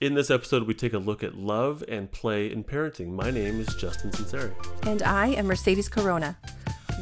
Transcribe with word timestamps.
In 0.00 0.14
this 0.14 0.30
episode, 0.30 0.62
we 0.62 0.72
take 0.72 0.94
a 0.94 0.98
look 0.98 1.22
at 1.22 1.34
love 1.34 1.84
and 1.86 2.10
play 2.10 2.50
in 2.50 2.64
parenting. 2.64 3.08
My 3.08 3.30
name 3.30 3.60
is 3.60 3.74
Justin 3.74 4.10
Sunseri. 4.10 4.54
And 4.86 5.02
I 5.02 5.26
am 5.26 5.46
Mercedes 5.46 5.90
Corona. 5.90 6.38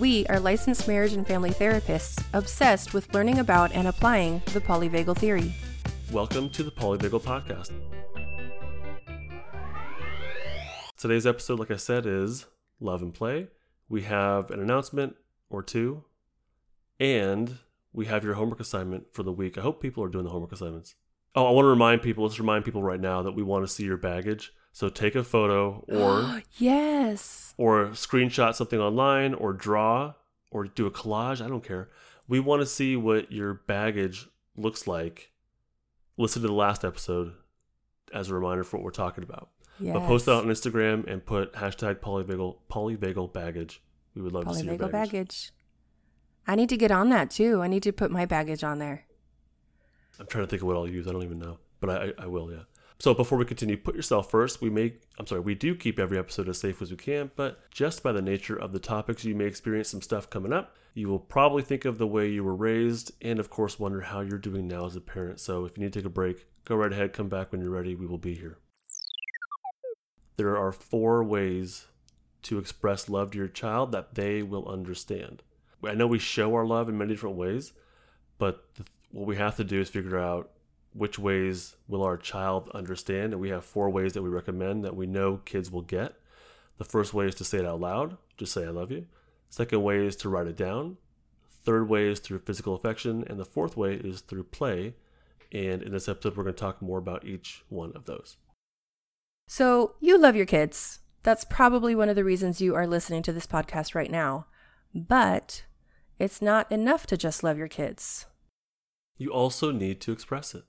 We 0.01 0.27
are 0.27 0.41
licensed 0.41 0.89
marriage 0.89 1.13
and 1.13 1.25
family 1.25 1.51
therapists 1.51 2.21
obsessed 2.33 2.95
with 2.95 3.15
learning 3.15 3.39
about 3.39 3.71
and 3.71 3.87
applying 3.87 4.43
the 4.47 4.61
polyvagal 4.61 5.17
theory. 5.17 5.55
Welcome 6.11 6.51
to 6.51 6.65
the 6.65 6.73
Polyvagal 6.73 7.23
Podcast. 7.23 7.71
Today's 10.97 11.25
episode, 11.25 11.61
like 11.61 11.71
I 11.71 11.77
said, 11.77 12.05
is 12.05 12.47
love 12.81 13.01
and 13.01 13.15
play. 13.15 13.47
We 13.89 14.03
have 14.03 14.51
an 14.51 14.59
announcement 14.59 15.15
or 15.49 15.63
two, 15.63 16.03
and 16.99 17.59
we 17.93 18.07
have 18.07 18.25
your 18.25 18.35
homework 18.35 18.59
assignment 18.59 19.15
for 19.15 19.23
the 19.23 19.31
week. 19.31 19.57
I 19.57 19.61
hope 19.61 19.81
people 19.81 20.03
are 20.03 20.09
doing 20.09 20.25
the 20.25 20.33
homework 20.33 20.51
assignments. 20.51 20.97
Oh, 21.35 21.47
I 21.47 21.51
want 21.51 21.65
to 21.65 21.69
remind 21.69 22.03
people, 22.03 22.25
let's 22.25 22.39
remind 22.39 22.65
people 22.65 22.83
right 22.83 23.01
now 23.01 23.23
that 23.23 23.33
we 23.33 23.43
want 23.43 23.65
to 23.67 23.73
see 23.73 23.85
your 23.85 23.97
baggage. 23.97 24.53
So 24.73 24.89
take 24.89 25.15
a 25.15 25.25
photo 25.25 25.85
or 25.89 26.43
yes. 26.59 27.55
or 27.57 27.89
screenshot 27.89 28.55
something 28.55 28.81
online 28.81 29.35
or 29.35 29.53
draw 29.53 30.15
or 30.51 30.65
do 30.65 30.87
a 30.87 30.91
collage, 30.91 31.45
I 31.45 31.49
don't 31.49 31.65
care. 31.65 31.91
We 32.27 32.41
want 32.41 32.63
to 32.63 32.67
see 32.67 32.97
what 32.97 33.33
your 33.33 33.55
baggage 33.55 34.29
looks 34.57 34.87
like. 34.87 35.33
Listen 36.17 36.43
to 36.43 36.49
the 36.49 36.55
last 36.55 36.85
episode 36.85 37.35
as 38.13 38.31
a 38.31 38.35
reminder 38.35 38.65
for 38.65 38.77
what 38.77 38.85
we're 38.85 38.91
talking 38.91 39.25
about. 39.25 39.51
Yes. 39.81 39.95
But 39.95 40.07
post 40.07 40.27
that 40.27 40.33
on 40.33 40.47
Instagram 40.47 41.07
and 41.11 41.25
put 41.25 41.53
hashtag 41.55 41.97
polyvagal 41.97 42.57
polyvagal 42.71 43.33
baggage. 43.33 43.83
We 44.15 44.23
would 44.23 44.33
love 44.33 44.47
to 44.47 44.55
see 44.55 44.65
your 44.65 44.75
polyvagal 44.75 44.93
baggage. 44.93 44.93
baggage. 44.93 45.53
I 46.47 46.55
need 46.55 46.69
to 46.71 46.77
get 46.77 46.91
on 46.91 47.11
that 47.11 47.31
too. 47.31 47.63
I 47.63 47.69
need 47.69 47.83
to 47.85 47.93
put 47.93 48.11
my 48.11 48.27
baggage 48.27 48.65
on 48.65 48.79
there. 48.79 49.05
I'm 50.19 50.27
trying 50.27 50.45
to 50.45 50.51
think 50.51 50.63
of 50.63 50.69
what 50.69 50.77
I'll 50.77 50.89
use. 50.89 51.07
I 51.07 51.13
don't 51.13 51.23
even 51.23 51.39
know, 51.39 51.59
but 51.81 51.91
I, 51.91 52.13
I 52.23 52.27
will. 52.27 52.51
Yeah. 52.51 52.63
So 53.01 53.15
before 53.15 53.39
we 53.39 53.45
continue, 53.45 53.77
put 53.77 53.95
yourself 53.95 54.29
first. 54.31 54.61
We 54.61 54.71
may, 54.71 54.95
I'm 55.19 55.27
sorry, 55.27 55.41
we 55.41 55.55
do 55.55 55.77
keep 55.77 56.01
every 56.01 56.19
episode 56.19 56.49
as 56.49 56.59
safe 56.59 56.83
as 56.83 56.91
we 56.91 56.97
can, 56.97 57.31
but 57.37 57.71
just 57.71 58.03
by 58.03 58.11
the 58.11 58.23
nature 58.23 58.57
of 58.57 58.73
the 58.73 58.81
topics, 58.81 59.25
you 59.25 59.37
may 59.37 59.45
experience 59.45 59.89
some 59.89 60.03
stuff 60.03 60.29
coming 60.29 60.53
up. 60.53 60.77
You 60.95 61.09
will 61.09 61.21
probably 61.21 61.63
think 61.63 61.85
of 61.85 61.99
the 61.99 62.09
way 62.09 62.29
you 62.29 62.43
were 62.43 62.57
raised, 62.57 63.13
and 63.23 63.39
of 63.39 63.51
course, 63.51 63.79
wonder 63.79 64.01
how 64.01 64.21
you're 64.21 64.37
doing 64.37 64.67
now 64.67 64.87
as 64.87 64.97
a 64.97 65.01
parent. 65.01 65.39
So 65.39 65.65
if 65.65 65.77
you 65.77 65.85
need 65.85 65.93
to 65.93 66.01
take 66.01 66.07
a 66.07 66.11
break, 66.11 66.47
go 66.65 66.75
right 66.75 66.93
ahead. 66.93 67.13
Come 67.13 67.29
back 67.29 67.53
when 67.53 67.61
you're 67.61 67.71
ready. 67.71 67.95
We 67.95 68.07
will 68.07 68.19
be 68.19 68.35
here. 68.35 68.59
There 70.37 70.57
are 70.57 70.73
four 70.73 71.23
ways 71.23 71.87
to 72.43 72.59
express 72.59 73.09
love 73.09 73.31
to 73.31 73.39
your 73.39 73.49
child 73.49 73.93
that 73.93 74.17
they 74.17 74.43
will 74.43 74.69
understand. 74.69 75.45
I 75.85 75.95
know 75.95 76.09
we 76.09 76.19
show 76.19 76.55
our 76.55 76.67
love 76.67 76.89
in 76.89 76.99
many 76.99 77.15
different 77.15 77.37
ways, 77.37 77.73
but 78.39 78.65
the, 78.75 78.85
what 79.11 79.27
we 79.27 79.37
have 79.37 79.57
to 79.57 79.65
do 79.65 79.81
is 79.81 79.89
figure 79.89 80.19
out 80.19 80.51
which 80.93 81.19
ways 81.19 81.77
will 81.87 82.03
our 82.03 82.17
child 82.17 82.71
understand. 82.75 83.33
And 83.33 83.41
we 83.41 83.51
have 83.51 83.65
four 83.65 83.91
ways 83.91 84.13
that 84.15 84.23
we 84.23 84.29
recommend 84.29 84.85
that 84.85 84.97
we 84.97 85.07
know 85.07 85.39
kids 85.45 85.71
will 85.71 85.83
get. 85.83 86.15
The 86.79 86.85
first 86.85 87.13
way 87.13 87.27
is 87.27 87.35
to 87.37 87.45
say 87.45 87.59
it 87.59 87.67
out 87.67 87.81
loud, 87.81 88.17
just 88.37 88.53
say, 88.53 88.65
I 88.65 88.71
love 88.71 88.91
you. 88.91 89.07
Second 89.51 89.83
way 89.83 90.05
is 90.05 90.17
to 90.17 90.29
write 90.29 90.47
it 90.47 90.57
down. 90.57 90.97
Third 91.65 91.89
way 91.89 92.09
is 92.09 92.21
through 92.21 92.41
physical 92.41 92.75
affection. 92.75 93.25
And 93.27 93.39
the 93.39 93.45
fourth 93.45 93.77
way 93.77 93.95
is 93.95 94.21
through 94.21 94.45
play. 94.45 94.95
And 95.53 95.83
in 95.83 95.93
this 95.93 96.09
episode, 96.09 96.37
we're 96.37 96.45
going 96.45 96.55
to 96.55 96.61
talk 96.61 96.83
more 96.83 96.99
about 96.99 97.25
each 97.25 97.65
one 97.69 97.93
of 97.95 98.05
those. 98.05 98.37
So, 99.49 99.95
you 99.99 100.19
love 100.19 100.37
your 100.37 100.47
kids. 100.47 101.01
That's 101.23 101.45
probably 101.45 101.95
one 101.95 102.11
of 102.11 102.17
the 102.17 102.25
reasons 102.25 102.61
you 102.61 102.75
are 102.75 102.87
listening 102.87 103.23
to 103.25 103.33
this 103.33 103.47
podcast 103.47 103.95
right 103.95 104.11
now. 104.11 104.47
But 104.95 105.65
it's 106.19 106.43
not 106.43 106.71
enough 106.71 107.07
to 107.07 107.17
just 107.17 107.43
love 107.43 107.57
your 107.57 107.69
kids. 107.69 108.27
You 109.19 109.33
also 109.33 109.71
need 109.71 110.01
to 110.03 110.13
express 110.13 110.55
it. 110.55 110.65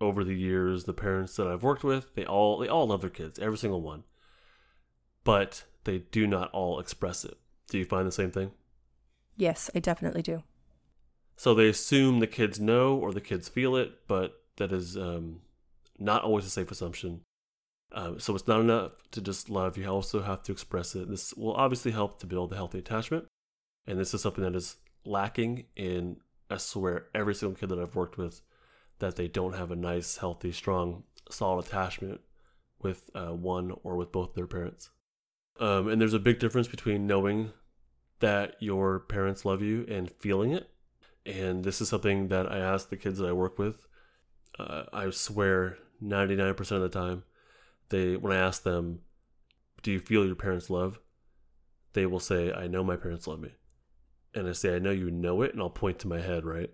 Over 0.00 0.22
the 0.22 0.36
years, 0.36 0.84
the 0.84 0.94
parents 0.94 1.34
that 1.36 1.48
I've 1.48 1.64
worked 1.64 1.82
with, 1.82 2.14
they 2.14 2.24
all 2.24 2.58
they 2.58 2.68
all 2.68 2.86
love 2.86 3.00
their 3.00 3.10
kids, 3.10 3.38
every 3.38 3.58
single 3.58 3.82
one. 3.82 4.04
But 5.24 5.64
they 5.84 5.98
do 5.98 6.26
not 6.26 6.50
all 6.52 6.78
express 6.78 7.24
it. 7.24 7.36
Do 7.68 7.78
you 7.78 7.84
find 7.84 8.06
the 8.06 8.12
same 8.12 8.30
thing? 8.30 8.52
Yes, 9.36 9.70
I 9.74 9.80
definitely 9.80 10.22
do. 10.22 10.44
So 11.36 11.54
they 11.54 11.68
assume 11.68 12.20
the 12.20 12.26
kids 12.26 12.58
know 12.58 12.96
or 12.96 13.12
the 13.12 13.20
kids 13.20 13.48
feel 13.48 13.76
it, 13.76 14.06
but 14.08 14.42
that 14.56 14.72
is 14.72 14.96
um, 14.96 15.40
not 15.98 16.22
always 16.22 16.44
a 16.44 16.50
safe 16.50 16.70
assumption. 16.70 17.20
Um, 17.92 18.18
so 18.20 18.34
it's 18.34 18.48
not 18.48 18.60
enough 18.60 18.92
to 19.12 19.20
just 19.20 19.48
love. 19.48 19.78
You 19.78 19.88
also 19.88 20.22
have 20.22 20.42
to 20.44 20.52
express 20.52 20.94
it. 20.94 21.08
This 21.08 21.32
will 21.34 21.54
obviously 21.54 21.92
help 21.92 22.20
to 22.20 22.26
build 22.26 22.52
a 22.52 22.56
healthy 22.56 22.78
attachment. 22.78 23.26
And 23.86 23.98
this 23.98 24.12
is 24.12 24.20
something 24.20 24.44
that 24.44 24.54
is 24.54 24.76
lacking 25.04 25.66
in, 25.76 26.18
I 26.50 26.56
swear, 26.56 27.06
every 27.14 27.34
single 27.34 27.58
kid 27.58 27.68
that 27.68 27.78
I've 27.78 27.94
worked 27.94 28.16
with, 28.16 28.40
that 28.98 29.16
they 29.16 29.28
don't 29.28 29.54
have 29.54 29.70
a 29.70 29.76
nice, 29.76 30.16
healthy, 30.16 30.52
strong, 30.52 31.04
solid 31.30 31.66
attachment 31.66 32.20
with 32.80 33.10
uh, 33.14 33.34
one 33.34 33.72
or 33.82 33.96
with 33.96 34.12
both 34.12 34.34
their 34.34 34.46
parents. 34.46 34.90
Um, 35.60 35.88
and 35.88 36.00
there's 36.00 36.14
a 36.14 36.20
big 36.20 36.38
difference 36.38 36.68
between 36.68 37.06
knowing 37.06 37.52
that 38.20 38.56
your 38.60 39.00
parents 39.00 39.44
love 39.44 39.62
you 39.62 39.84
and 39.88 40.10
feeling 40.10 40.52
it. 40.52 40.70
And 41.26 41.64
this 41.64 41.80
is 41.80 41.88
something 41.88 42.28
that 42.28 42.50
I 42.50 42.58
ask 42.58 42.88
the 42.88 42.96
kids 42.96 43.18
that 43.18 43.28
I 43.28 43.32
work 43.32 43.58
with. 43.58 43.86
Uh, 44.58 44.84
I 44.92 45.10
swear, 45.10 45.78
99% 46.02 46.70
of 46.70 46.82
the 46.82 46.88
time, 46.88 47.24
they 47.90 48.16
when 48.16 48.32
I 48.32 48.36
ask 48.36 48.62
them, 48.62 49.00
"Do 49.82 49.90
you 49.92 49.98
feel 49.98 50.26
your 50.26 50.34
parents' 50.34 50.70
love?" 50.70 51.00
They 51.92 52.06
will 52.06 52.20
say, 52.20 52.52
"I 52.52 52.66
know 52.66 52.84
my 52.84 52.96
parents 52.96 53.26
love 53.26 53.40
me," 53.40 53.54
and 54.38 54.48
I 54.48 54.52
say, 54.52 54.74
"I 54.74 54.78
know 54.78 54.90
you 54.90 55.10
know 55.10 55.42
it," 55.42 55.52
and 55.52 55.60
I'll 55.60 55.70
point 55.70 55.98
to 56.00 56.08
my 56.08 56.20
head, 56.20 56.44
right, 56.44 56.70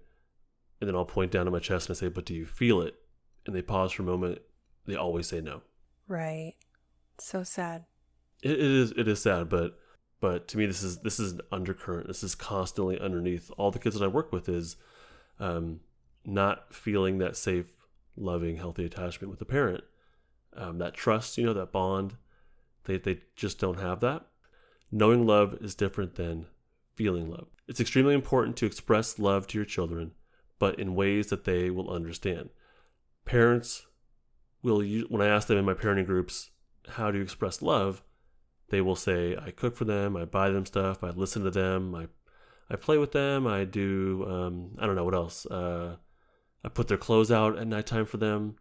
and 0.80 0.88
then 0.88 0.94
I'll 0.94 1.04
point 1.04 1.32
down 1.32 1.46
to 1.46 1.50
my 1.50 1.58
chest 1.58 1.88
and 1.88 1.96
I 1.96 1.98
say, 1.98 2.08
"But 2.08 2.26
do 2.26 2.34
you 2.34 2.46
feel 2.46 2.80
it?" 2.80 2.94
And 3.46 3.54
they 3.54 3.62
pause 3.62 3.92
for 3.92 4.02
a 4.02 4.06
moment. 4.06 4.40
They 4.86 4.96
always 4.96 5.26
say 5.26 5.40
no. 5.40 5.62
Right. 6.06 6.54
So 7.18 7.42
sad. 7.42 7.86
It, 8.42 8.52
it 8.52 8.60
is 8.60 8.92
it 8.92 9.08
is 9.08 9.22
sad, 9.22 9.48
but 9.48 9.78
but 10.20 10.48
to 10.48 10.58
me 10.58 10.66
this 10.66 10.82
is 10.82 10.98
this 11.00 11.18
is 11.18 11.32
an 11.32 11.40
undercurrent. 11.52 12.06
This 12.06 12.22
is 12.22 12.34
constantly 12.34 12.98
underneath. 12.98 13.50
All 13.56 13.70
the 13.70 13.78
kids 13.78 13.98
that 13.98 14.04
I 14.04 14.08
work 14.08 14.32
with 14.32 14.48
is 14.48 14.76
um, 15.38 15.80
not 16.24 16.74
feeling 16.74 17.18
that 17.18 17.36
safe, 17.36 17.66
loving, 18.16 18.56
healthy 18.56 18.84
attachment 18.84 19.30
with 19.30 19.38
the 19.38 19.44
parent. 19.44 19.84
Um, 20.56 20.78
that 20.78 20.94
trust, 20.94 21.36
you 21.38 21.44
know, 21.44 21.54
that 21.54 21.72
bond. 21.72 22.16
They 22.84 22.98
they 22.98 23.20
just 23.36 23.58
don't 23.58 23.80
have 23.80 24.00
that. 24.00 24.26
Knowing 24.92 25.26
love 25.26 25.56
is 25.60 25.74
different 25.74 26.14
than 26.14 26.46
feeling 26.94 27.30
love. 27.30 27.48
It's 27.66 27.80
extremely 27.80 28.14
important 28.14 28.56
to 28.58 28.66
express 28.66 29.18
love 29.18 29.46
to 29.48 29.58
your 29.58 29.64
children, 29.64 30.12
but 30.58 30.78
in 30.78 30.94
ways 30.94 31.28
that 31.28 31.44
they 31.44 31.70
will 31.70 31.90
understand. 31.90 32.50
Parents 33.24 33.86
will, 34.62 34.82
when 35.08 35.22
I 35.22 35.28
ask 35.28 35.48
them 35.48 35.58
in 35.58 35.64
my 35.64 35.74
parenting 35.74 36.06
groups, 36.06 36.50
how 36.90 37.10
do 37.10 37.18
you 37.18 37.24
express 37.24 37.62
love? 37.62 38.02
They 38.68 38.80
will 38.80 38.96
say, 38.96 39.36
I 39.36 39.50
cook 39.50 39.76
for 39.76 39.84
them, 39.84 40.16
I 40.16 40.24
buy 40.24 40.50
them 40.50 40.66
stuff, 40.66 41.02
I 41.02 41.10
listen 41.10 41.42
to 41.44 41.50
them, 41.50 41.94
I, 41.94 42.08
I 42.70 42.76
play 42.76 42.98
with 42.98 43.12
them, 43.12 43.46
I 43.46 43.64
do, 43.64 44.26
um, 44.28 44.76
I 44.78 44.86
don't 44.86 44.96
know 44.96 45.04
what 45.04 45.14
else. 45.14 45.46
Uh, 45.46 45.96
I 46.62 46.68
put 46.68 46.88
their 46.88 46.98
clothes 46.98 47.30
out 47.30 47.58
at 47.58 47.66
nighttime 47.66 48.06
for 48.06 48.16
them. 48.16 48.56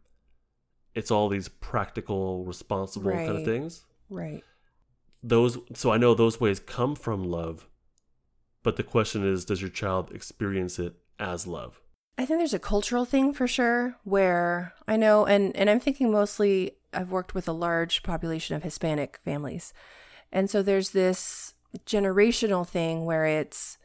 It's 0.94 1.10
all 1.10 1.30
these 1.30 1.48
practical, 1.50 2.46
responsible 2.46 3.12
kind 3.12 3.38
of 3.38 3.46
things 3.46 3.86
Right. 4.10 4.44
those 5.24 5.58
so 5.74 5.92
i 5.92 5.98
know 5.98 6.14
those 6.14 6.40
ways 6.40 6.60
come 6.60 6.96
from 6.96 7.24
love 7.24 7.68
but 8.64 8.76
the 8.78 8.84
question 8.84 9.26
is 9.26 9.46
does 9.46 9.62
your 9.62 9.70
child 9.70 10.12
experience 10.12 10.80
it 10.80 10.96
as 11.20 11.46
love 11.46 11.80
I 12.18 12.26
think 12.26 12.40
there's 12.40 12.54
a 12.54 12.60
cultural 12.60 13.06
thing 13.06 13.34
for 13.34 13.48
sure 13.48 13.96
where 14.04 14.74
I 14.88 14.98
know, 14.98 15.26
and, 15.26 15.56
and 15.56 15.70
I'm 15.70 15.80
thinking 15.80 16.12
mostly 16.12 16.74
I've 16.94 17.12
worked 17.12 17.34
with 17.34 17.48
a 17.48 17.54
large 17.54 18.04
population 18.04 18.56
of 18.56 18.62
Hispanic 18.62 19.20
families. 19.26 19.74
And 20.32 20.50
so 20.50 20.62
there's 20.62 20.92
this 20.92 21.56
generational 21.86 22.68
thing 22.68 23.06
where 23.06 23.26
it's 23.26 23.80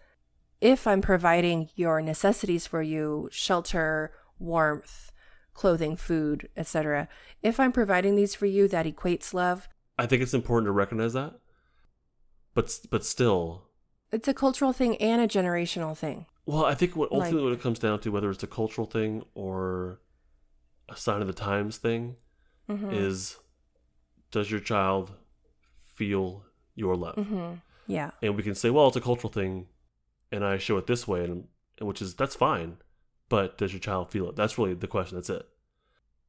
if 0.61 0.87
I'm 0.87 1.01
providing 1.01 1.71
your 1.75 2.03
necessities 2.03 2.67
for 2.67 2.83
you, 2.83 3.29
shelter, 3.33 4.13
warmth, 4.39 5.11
clothing, 5.55 5.97
food, 5.97 6.49
etc. 6.57 7.09
If 7.43 7.59
I'm 7.59 7.73
providing 7.73 8.15
these 8.15 8.35
for 8.35 8.47
you, 8.47 8.69
that 8.69 8.87
equates 8.87 9.33
love. 9.33 9.69
i 9.99 10.05
think 10.07 10.23
it's 10.23 10.35
important 10.35 10.67
to 10.67 10.73
recognize 10.73 11.15
that 11.15 11.35
but 12.55 12.79
but 12.91 13.05
still 13.05 13.68
It's 14.13 14.29
a 14.29 14.35
cultural 14.35 14.73
thing 14.73 14.97
and 14.97 15.21
a 15.21 15.29
generational 15.29 15.97
thing. 15.97 16.27
well 16.47 16.65
i 16.65 16.75
think 16.75 16.97
what 16.97 17.11
ultimately 17.13 17.41
Like- 17.43 17.45
what 17.51 17.53
it 17.59 17.63
comes 17.63 17.79
down 17.79 18.01
to 18.01 18.11
whether 18.11 18.31
it's 18.31 18.43
a 18.43 18.47
cultural 18.47 18.87
thing 18.87 19.23
or 19.35 20.01
a 20.89 20.97
sign 20.97 21.21
of 21.21 21.27
the 21.27 21.35
times 21.35 21.77
thing 21.77 22.17
Mhm. 22.71 22.91
is 22.93 23.37
does 24.31 24.51
your 24.51 24.61
child 24.61 25.13
feel 25.95 26.45
your 26.75 26.97
love 26.97 27.17
Mhm. 27.17 27.61
Yeah. 27.87 28.11
and 28.23 28.35
we 28.37 28.43
can 28.43 28.55
say 28.55 28.71
well 28.71 28.89
it's 28.89 28.97
a 28.97 29.01
cultural 29.01 29.31
thing 29.33 29.69
and 30.33 30.43
i 30.45 30.57
show 30.59 30.77
it 30.79 30.87
this 30.87 31.07
way 31.07 31.25
and, 31.25 31.49
and 31.79 31.87
which 31.89 32.01
is 32.01 32.15
that's 32.15 32.35
fine 32.37 32.79
but 33.29 33.59
does 33.59 33.73
your 33.75 33.81
child 33.81 34.11
feel 34.11 34.29
it 34.31 34.37
that's 34.37 34.57
really 34.59 34.75
the 34.75 34.87
question 34.87 35.17
that's 35.17 35.31
it 35.31 35.47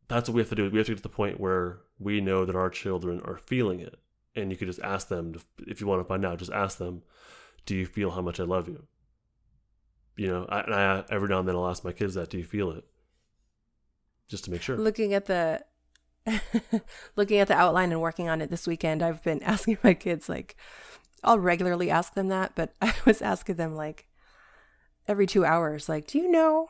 that's 0.10 0.28
what 0.28 0.36
we 0.36 0.42
have 0.42 0.50
to 0.50 0.56
do 0.56 0.70
we 0.70 0.78
have 0.80 0.88
to 0.88 0.92
get 0.94 0.98
to 0.98 1.04
the 1.04 1.10
point 1.10 1.40
where 1.40 1.80
we 1.98 2.20
know 2.20 2.44
that 2.46 2.56
our 2.56 2.70
children 2.70 3.22
are 3.22 3.38
feeling 3.38 3.80
it 3.80 3.96
and 4.36 4.52
you 4.52 4.58
could 4.58 4.68
just 4.68 4.82
ask 4.82 5.08
them 5.08 5.34
to, 5.34 5.40
if 5.68 5.80
you 5.82 5.88
want 5.88 6.02
to 6.02 6.06
find 6.08 6.26
out 6.26 6.40
just 6.40 6.52
ask 6.52 6.78
them 6.78 7.04
do 7.66 7.76
you 7.76 7.86
feel 7.86 8.12
how 8.12 8.22
much 8.22 8.40
i 8.40 8.44
love 8.44 8.68
you 8.68 8.86
you 10.16 10.28
know 10.28 10.46
I, 10.50 10.62
and 10.62 10.74
i 10.76 11.04
every 11.10 11.30
now 11.30 11.40
and 11.40 11.48
then 11.48 11.56
i'll 11.56 11.70
ask 11.70 11.84
my 11.84 11.92
kids 11.92 12.14
that 12.16 12.30
do 12.30 12.38
you 12.38 12.44
feel 12.44 12.72
it 12.72 12.84
just 14.28 14.46
to 14.46 14.52
make 14.52 14.62
sure 14.62 14.78
looking 14.78 15.14
at 15.14 15.26
the 15.26 15.64
looking 17.16 17.40
at 17.40 17.48
the 17.48 17.56
outline 17.56 17.92
and 17.92 18.02
working 18.02 18.30
on 18.30 18.42
it 18.42 18.50
this 18.50 18.68
weekend, 18.68 19.02
I've 19.02 19.24
been 19.24 19.44
asking 19.44 19.78
my 19.84 19.94
kids 19.94 20.30
like 20.30 20.56
I'll 21.24 21.40
regularly 21.40 21.90
ask 21.90 22.14
them 22.14 22.30
that, 22.30 22.54
but 22.56 22.74
I 22.82 22.94
was 23.06 23.22
asking 23.22 23.56
them 23.56 23.76
like 23.76 24.08
every 25.08 25.28
2 25.28 25.46
hours 25.46 25.90
like, 25.90 26.08
"Do 26.08 26.18
you 26.20 26.30
know?" 26.30 26.68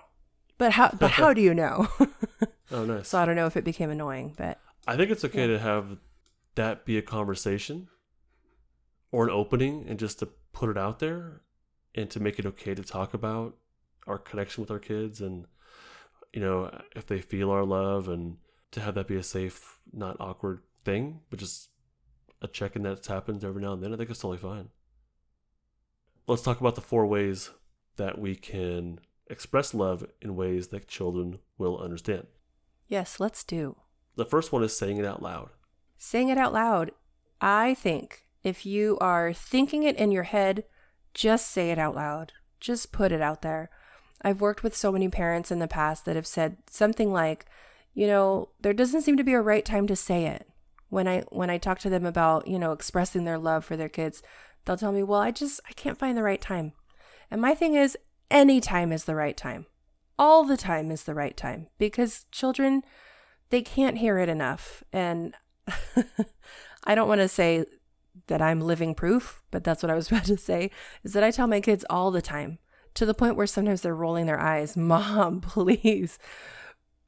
But 0.58 0.74
how 0.74 0.92
but 1.00 1.12
how 1.12 1.34
do 1.34 1.42
you 1.42 1.54
know? 1.54 1.88
Oh, 2.72 2.86
nice. 2.86 3.08
so 3.08 3.18
I 3.18 3.26
don't 3.26 3.36
know 3.36 3.48
if 3.48 3.58
it 3.58 3.64
became 3.64 3.90
annoying, 3.90 4.36
but 4.38 4.60
I 4.86 4.96
think 4.96 5.10
it's 5.10 5.26
okay 5.26 5.48
to 5.48 5.58
have 5.58 5.98
that 6.56 6.86
be 6.86 6.98
a 6.98 7.02
conversation 7.02 7.88
or 9.12 9.24
an 9.24 9.32
opening 9.32 9.86
and 9.88 9.98
just 9.98 10.20
to 10.20 10.30
put 10.54 10.70
it 10.70 10.78
out 10.78 11.00
there 11.00 11.42
and 11.96 12.10
to 12.10 12.20
make 12.20 12.40
it 12.40 12.46
okay 12.46 12.76
to 12.76 12.84
talk 12.84 13.14
about 13.14 13.56
our 14.08 14.18
connection 14.18 14.62
with 14.62 14.72
our 14.72 14.80
kids 14.80 15.22
and 15.22 15.46
you 16.34 16.42
know 16.42 16.72
if 16.96 17.06
they 17.06 17.22
feel 17.22 17.50
our 17.50 17.64
love 17.64 18.08
and 18.08 18.38
to 18.72 18.80
have 18.80 18.96
that 18.96 19.08
be 19.08 19.16
a 19.16 19.24
safe 19.24 19.80
not 19.92 20.18
awkward 20.20 20.62
thing 20.84 21.22
but 21.30 21.40
just 21.40 21.70
a 22.42 22.48
check-in 22.48 22.84
that 22.84 23.06
happens 23.06 23.44
every 23.44 23.62
now 23.62 23.74
and 23.74 23.84
then 23.84 23.94
i 23.94 23.98
think 23.98 24.10
it's 24.10 24.20
totally 24.20 24.38
fine 24.38 24.70
let's 26.28 26.42
talk 26.42 26.60
about 26.60 26.76
the 26.76 26.82
four 26.82 27.06
ways 27.06 27.52
that 27.98 28.20
we 28.20 28.36
can 28.36 29.00
express 29.28 29.74
love 29.74 30.06
in 30.22 30.36
ways 30.36 30.70
that 30.70 30.88
children 30.88 31.40
will 31.58 31.78
understand 31.78 32.26
yes, 32.88 33.20
let's 33.20 33.44
do. 33.44 33.76
the 34.16 34.26
first 34.26 34.52
one 34.52 34.64
is 34.64 34.76
saying 34.76 34.98
it 34.98 35.06
out 35.06 35.22
loud 35.22 35.50
Saying 36.02 36.30
it 36.30 36.38
out 36.38 36.54
loud. 36.54 36.92
I 37.42 37.74
think 37.74 38.26
if 38.44 38.66
you 38.66 38.98
are 39.02 39.34
thinking 39.34 39.84
it 39.84 39.98
in 39.98 40.12
your 40.12 40.24
head, 40.24 40.64
just 41.14 41.50
say 41.50 41.72
it 41.72 41.80
out 41.80 41.96
loud. 41.96 42.34
Just 42.60 42.92
put 42.92 43.12
it 43.12 43.22
out 43.22 43.42
there. 43.42 43.70
I've 44.22 44.42
worked 44.42 44.64
with 44.64 44.76
so 44.76 44.92
many 44.92 45.10
parents 45.10 45.52
in 45.52 45.60
the 45.60 45.68
past 45.68 46.06
that 46.06 46.16
have 46.16 46.28
said 46.28 46.58
something 46.70 47.12
like, 47.12 47.46
you 47.94 48.08
know, 48.08 48.50
there 48.60 48.74
doesn't 48.74 49.02
seem 49.02 49.18
to 49.18 49.24
be 49.24 49.34
a 49.34 49.42
right 49.42 49.66
time 49.66 49.88
to 49.88 49.96
say 49.96 50.26
it. 50.26 50.48
When 50.90 51.08
I 51.08 51.22
when 51.30 51.50
I 51.50 51.58
talk 51.58 51.80
to 51.80 51.90
them 51.90 52.06
about, 52.06 52.48
you 52.48 52.58
know, 52.58 52.72
expressing 52.72 53.24
their 53.24 53.38
love 53.38 53.64
for 53.64 53.78
their 53.78 53.90
kids, 53.90 54.24
they'll 54.66 54.78
tell 54.78 54.92
me, 54.92 55.04
"Well, 55.04 55.20
I 55.20 55.32
just 55.32 55.62
I 55.70 55.74
can't 55.74 56.00
find 56.00 56.18
the 56.18 56.24
right 56.24 56.42
time." 56.42 56.74
And 57.30 57.42
my 57.42 57.54
thing 57.54 57.76
is, 57.76 57.98
any 58.32 58.60
time 58.60 58.92
is 58.92 59.06
the 59.06 59.16
right 59.16 59.38
time. 59.38 59.68
All 60.18 60.44
the 60.44 60.58
time 60.58 60.92
is 60.92 61.04
the 61.04 61.14
right 61.14 61.38
time 61.38 61.68
because 61.78 62.26
children 62.32 62.84
they 63.50 63.62
can't 63.62 63.98
hear 63.98 64.18
it 64.20 64.30
enough. 64.30 64.84
And 64.92 65.36
I 66.84 66.96
don't 66.96 67.08
want 67.08 67.22
to 67.22 67.28
say 67.28 67.66
that 68.28 68.42
I'm 68.42 68.62
living 68.62 68.96
proof, 68.96 69.42
but 69.52 69.64
that's 69.64 69.84
what 69.84 69.90
I 69.90 69.96
was 69.96 70.08
about 70.12 70.26
to 70.26 70.38
say 70.38 70.72
is 71.04 71.14
that 71.14 71.24
I 71.24 71.32
tell 71.32 71.48
my 71.48 71.62
kids 71.62 71.86
all 71.90 72.12
the 72.12 72.22
time 72.22 72.60
to 72.96 73.06
the 73.06 73.14
point 73.14 73.36
where 73.36 73.48
sometimes 73.48 73.82
they're 73.82 73.96
rolling 73.96 74.26
their 74.26 74.40
eyes, 74.40 74.76
Mom, 74.78 75.42
please. 75.42 76.20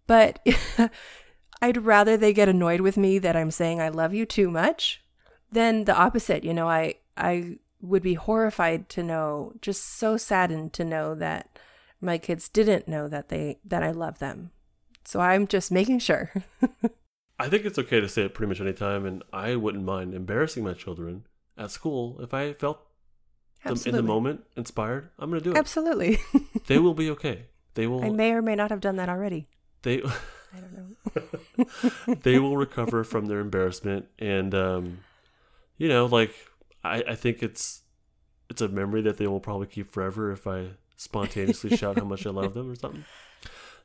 But 0.07 0.45
I'd 1.61 1.83
rather 1.83 2.17
they 2.17 2.33
get 2.33 2.49
annoyed 2.49 2.81
with 2.81 2.97
me 2.97 3.19
that 3.19 3.35
I'm 3.35 3.51
saying 3.51 3.79
I 3.79 3.89
love 3.89 4.13
you 4.13 4.25
too 4.25 4.49
much 4.49 5.03
than 5.51 5.85
the 5.85 5.95
opposite. 5.95 6.43
You 6.43 6.53
know, 6.53 6.69
I, 6.69 6.95
I 7.17 7.57
would 7.81 8.03
be 8.03 8.15
horrified 8.15 8.89
to 8.89 9.03
know, 9.03 9.53
just 9.61 9.83
so 9.83 10.17
saddened 10.17 10.73
to 10.73 10.85
know 10.85 11.15
that 11.15 11.57
my 11.99 12.17
kids 12.17 12.49
didn't 12.49 12.87
know 12.87 13.07
that 13.07 13.29
they, 13.29 13.59
that 13.63 13.83
I 13.83 13.91
love 13.91 14.19
them. 14.19 14.51
So 15.05 15.19
I'm 15.19 15.47
just 15.47 15.71
making 15.71 15.99
sure. 15.99 16.31
I 17.41 17.49
think 17.49 17.65
it's 17.65 17.79
okay 17.79 17.99
to 17.99 18.07
say 18.07 18.23
it 18.23 18.33
pretty 18.35 18.49
much 18.49 18.61
any 18.61 18.73
time, 18.73 19.05
and 19.05 19.23
I 19.33 19.55
wouldn't 19.55 19.83
mind 19.83 20.13
embarrassing 20.13 20.63
my 20.63 20.73
children 20.73 21.25
at 21.57 21.71
school 21.71 22.19
if 22.21 22.33
I 22.33 22.53
felt 22.53 22.79
in 23.65 23.95
the 23.95 24.03
moment 24.03 24.41
inspired. 24.55 25.09
I'm 25.17 25.29
going 25.31 25.41
to 25.41 25.43
do 25.43 25.51
it. 25.51 25.57
Absolutely. 25.57 26.19
They 26.67 26.77
will 26.77 26.93
be 26.93 27.09
okay. 27.11 27.47
They 27.73 27.87
will. 27.87 28.03
I 28.03 28.09
may 28.09 28.31
or 28.33 28.41
may 28.41 28.55
not 28.55 28.69
have 28.69 28.79
done 28.79 28.95
that 28.97 29.09
already. 29.09 29.47
they 29.81 30.01
I 30.03 30.59
don't 30.59 30.75
know. 30.77 32.15
they 32.21 32.37
will 32.37 32.55
recover 32.67 33.03
from 33.03 33.25
their 33.25 33.39
embarrassment, 33.39 34.05
and 34.19 34.53
um, 34.53 34.99
you 35.77 35.89
know, 35.89 36.05
like 36.05 36.33
I, 36.83 37.03
I 37.09 37.15
think 37.15 37.41
it's 37.41 37.81
it's 38.49 38.61
a 38.61 38.69
memory 38.69 39.01
that 39.01 39.17
they 39.17 39.27
will 39.27 39.39
probably 39.39 39.67
keep 39.67 39.91
forever 39.91 40.31
if 40.31 40.45
I 40.45 40.71
spontaneously 40.95 41.75
shout 41.75 41.97
how 41.97 42.05
much 42.05 42.25
I 42.27 42.29
love 42.29 42.53
them 42.53 42.69
or 42.69 42.75
something. 42.75 43.05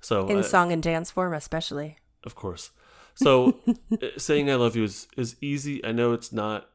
So 0.01 0.29
In 0.29 0.39
I- 0.39 0.43
song 0.43 0.71
and 0.73 0.83
dance 0.83 1.11
form, 1.11 1.33
especially. 1.33 1.97
Of 2.23 2.35
course. 2.35 2.71
So 3.17 3.61
uh, 3.93 4.07
saying 4.19 4.51
I 4.51 4.55
love 4.55 4.77
you 4.77 4.85
is, 4.85 5.09
is 5.17 5.37
easy. 5.41 5.85
I 5.85 5.93
know 5.93 6.13
it's 6.13 6.33
not 6.33 6.69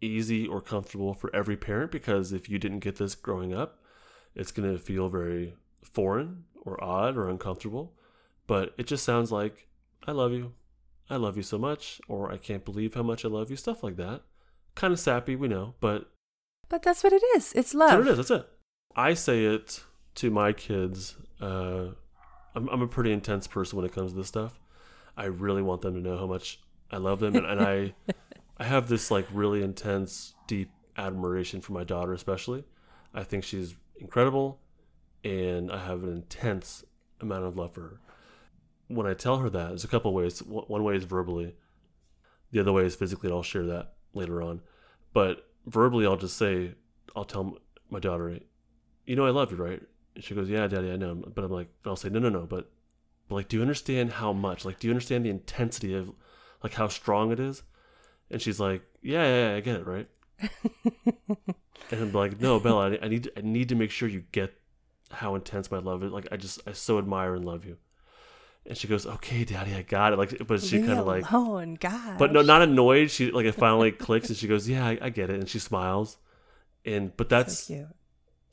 easy 0.00 0.46
or 0.46 0.60
comfortable 0.60 1.14
for 1.14 1.34
every 1.34 1.56
parent 1.56 1.90
because 1.90 2.32
if 2.32 2.48
you 2.48 2.58
didn't 2.58 2.80
get 2.80 2.96
this 2.96 3.14
growing 3.14 3.52
up, 3.52 3.82
it's 4.34 4.52
going 4.52 4.70
to 4.72 4.78
feel 4.78 5.08
very 5.08 5.54
foreign 5.82 6.44
or 6.62 6.82
odd 6.82 7.16
or 7.16 7.28
uncomfortable. 7.28 7.92
But 8.46 8.74
it 8.78 8.86
just 8.86 9.04
sounds 9.04 9.30
like, 9.30 9.68
I 10.06 10.12
love 10.12 10.32
you. 10.32 10.52
I 11.10 11.16
love 11.16 11.36
you 11.36 11.42
so 11.42 11.58
much. 11.58 12.00
Or 12.08 12.32
I 12.32 12.36
can't 12.36 12.64
believe 12.64 12.94
how 12.94 13.02
much 13.02 13.24
I 13.24 13.28
love 13.28 13.50
you. 13.50 13.56
Stuff 13.56 13.82
like 13.82 13.96
that. 13.96 14.22
Kind 14.74 14.92
of 14.92 15.00
sappy, 15.00 15.36
we 15.36 15.48
know, 15.48 15.74
but 15.80 16.10
But 16.68 16.82
that's 16.82 17.04
what 17.04 17.12
it 17.12 17.22
is. 17.36 17.52
It's 17.52 17.72
that's 17.72 17.74
love. 17.74 17.98
what 17.98 18.08
it 18.08 18.10
is. 18.12 18.16
That's 18.16 18.42
it. 18.42 18.48
I 18.96 19.14
say 19.14 19.44
it 19.44 19.82
to 20.16 20.30
my 20.30 20.52
kids. 20.52 21.16
Uh, 21.40 21.88
I'm, 22.54 22.68
I'm 22.68 22.82
a 22.82 22.88
pretty 22.88 23.12
intense 23.12 23.46
person 23.46 23.76
when 23.76 23.84
it 23.84 23.92
comes 23.92 24.12
to 24.12 24.16
this 24.16 24.28
stuff. 24.28 24.58
I 25.16 25.24
really 25.24 25.62
want 25.62 25.82
them 25.82 25.94
to 25.94 26.00
know 26.00 26.16
how 26.16 26.26
much 26.26 26.60
I 26.90 26.96
love 26.98 27.20
them, 27.20 27.36
and, 27.36 27.46
and 27.46 27.60
I, 27.60 27.94
I 28.58 28.64
have 28.64 28.88
this 28.88 29.10
like 29.10 29.26
really 29.32 29.62
intense, 29.62 30.34
deep 30.46 30.70
admiration 30.96 31.60
for 31.60 31.72
my 31.72 31.84
daughter, 31.84 32.12
especially. 32.12 32.64
I 33.14 33.24
think 33.24 33.44
she's 33.44 33.74
incredible, 33.96 34.60
and 35.24 35.70
I 35.70 35.78
have 35.78 36.02
an 36.02 36.12
intense 36.12 36.84
amount 37.20 37.44
of 37.44 37.56
love 37.56 37.74
for 37.74 37.80
her. 37.80 38.00
When 38.88 39.06
I 39.06 39.14
tell 39.14 39.38
her 39.38 39.48
that, 39.50 39.68
there's 39.68 39.84
a 39.84 39.88
couple 39.88 40.12
ways. 40.12 40.42
One 40.42 40.64
one 40.66 40.84
way 40.84 40.96
is 40.96 41.04
verbally, 41.04 41.54
the 42.52 42.60
other 42.60 42.72
way 42.72 42.84
is 42.84 42.94
physically. 42.94 43.28
And 43.28 43.36
I'll 43.36 43.42
share 43.42 43.66
that 43.66 43.94
later 44.14 44.42
on. 44.42 44.60
But 45.12 45.48
verbally, 45.66 46.06
I'll 46.06 46.16
just 46.16 46.36
say, 46.36 46.74
I'll 47.16 47.24
tell 47.24 47.58
my 47.90 47.98
daughter, 47.98 48.38
you 49.06 49.16
know 49.16 49.26
I 49.26 49.30
love 49.30 49.50
you, 49.50 49.56
right? 49.56 49.82
And 50.14 50.22
she 50.22 50.34
goes, 50.34 50.48
yeah, 50.48 50.66
daddy, 50.68 50.90
I 50.90 50.96
know. 50.96 51.14
But 51.14 51.44
I'm 51.44 51.50
like, 51.50 51.68
I'll 51.84 51.96
say, 51.96 52.08
no, 52.08 52.18
no, 52.18 52.28
no. 52.28 52.46
But, 52.46 52.70
but 53.32 53.36
like, 53.36 53.48
do 53.48 53.56
you 53.56 53.62
understand 53.62 54.10
how 54.10 54.34
much? 54.34 54.66
Like, 54.66 54.78
do 54.78 54.86
you 54.86 54.92
understand 54.92 55.24
the 55.24 55.30
intensity 55.30 55.94
of, 55.94 56.12
like, 56.62 56.74
how 56.74 56.88
strong 56.88 57.32
it 57.32 57.40
is? 57.40 57.62
And 58.30 58.42
she's 58.42 58.60
like, 58.60 58.82
yeah, 59.00 59.22
yeah, 59.24 59.48
yeah 59.48 59.56
I 59.56 59.60
get 59.60 59.76
it, 59.76 59.86
right? 59.86 60.06
and 61.90 62.02
I'm 62.02 62.12
like, 62.12 62.42
no, 62.42 62.60
Bella, 62.60 62.90
I, 62.90 62.98
I 63.06 63.08
need, 63.08 63.30
I 63.34 63.40
need 63.40 63.70
to 63.70 63.74
make 63.74 63.90
sure 63.90 64.06
you 64.06 64.24
get 64.32 64.52
how 65.10 65.34
intense 65.34 65.70
my 65.70 65.78
love 65.78 66.04
is. 66.04 66.12
Like, 66.12 66.28
I 66.30 66.36
just, 66.36 66.60
I 66.66 66.72
so 66.72 66.98
admire 66.98 67.34
and 67.34 67.42
love 67.42 67.64
you. 67.64 67.78
And 68.66 68.76
she 68.76 68.86
goes, 68.86 69.06
okay, 69.06 69.44
daddy, 69.46 69.74
I 69.74 69.80
got 69.80 70.12
it. 70.12 70.18
Like, 70.18 70.46
but 70.46 70.62
she 70.62 70.80
kind 70.80 70.98
of 70.98 71.06
like, 71.06 71.30
alone, 71.30 71.78
God. 71.80 72.18
but 72.18 72.34
no, 72.34 72.42
not 72.42 72.60
annoyed. 72.60 73.10
She 73.10 73.30
like 73.30 73.46
it 73.46 73.54
finally 73.54 73.92
clicks, 73.92 74.28
and 74.28 74.36
she 74.36 74.46
goes, 74.46 74.68
"Yeah, 74.68 74.86
I, 74.86 74.98
I 75.02 75.08
get 75.08 75.30
it," 75.30 75.40
and 75.40 75.48
she 75.48 75.58
smiles. 75.58 76.16
And 76.84 77.16
but 77.16 77.28
that's 77.28 77.64
so 77.64 77.74
cute. 77.74 77.88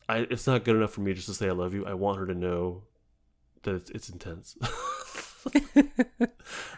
I. 0.08 0.18
It's 0.32 0.48
not 0.48 0.64
good 0.64 0.76
enough 0.76 0.94
for 0.94 1.02
me 1.02 1.14
just 1.14 1.28
to 1.28 1.36
say 1.36 1.48
I 1.48 1.52
love 1.52 1.76
you. 1.76 1.86
I 1.86 1.94
want 1.94 2.18
her 2.18 2.26
to 2.26 2.34
know 2.34 2.86
that 3.64 3.76
it's, 3.76 3.90
it's 3.92 4.10
intense. 4.10 4.58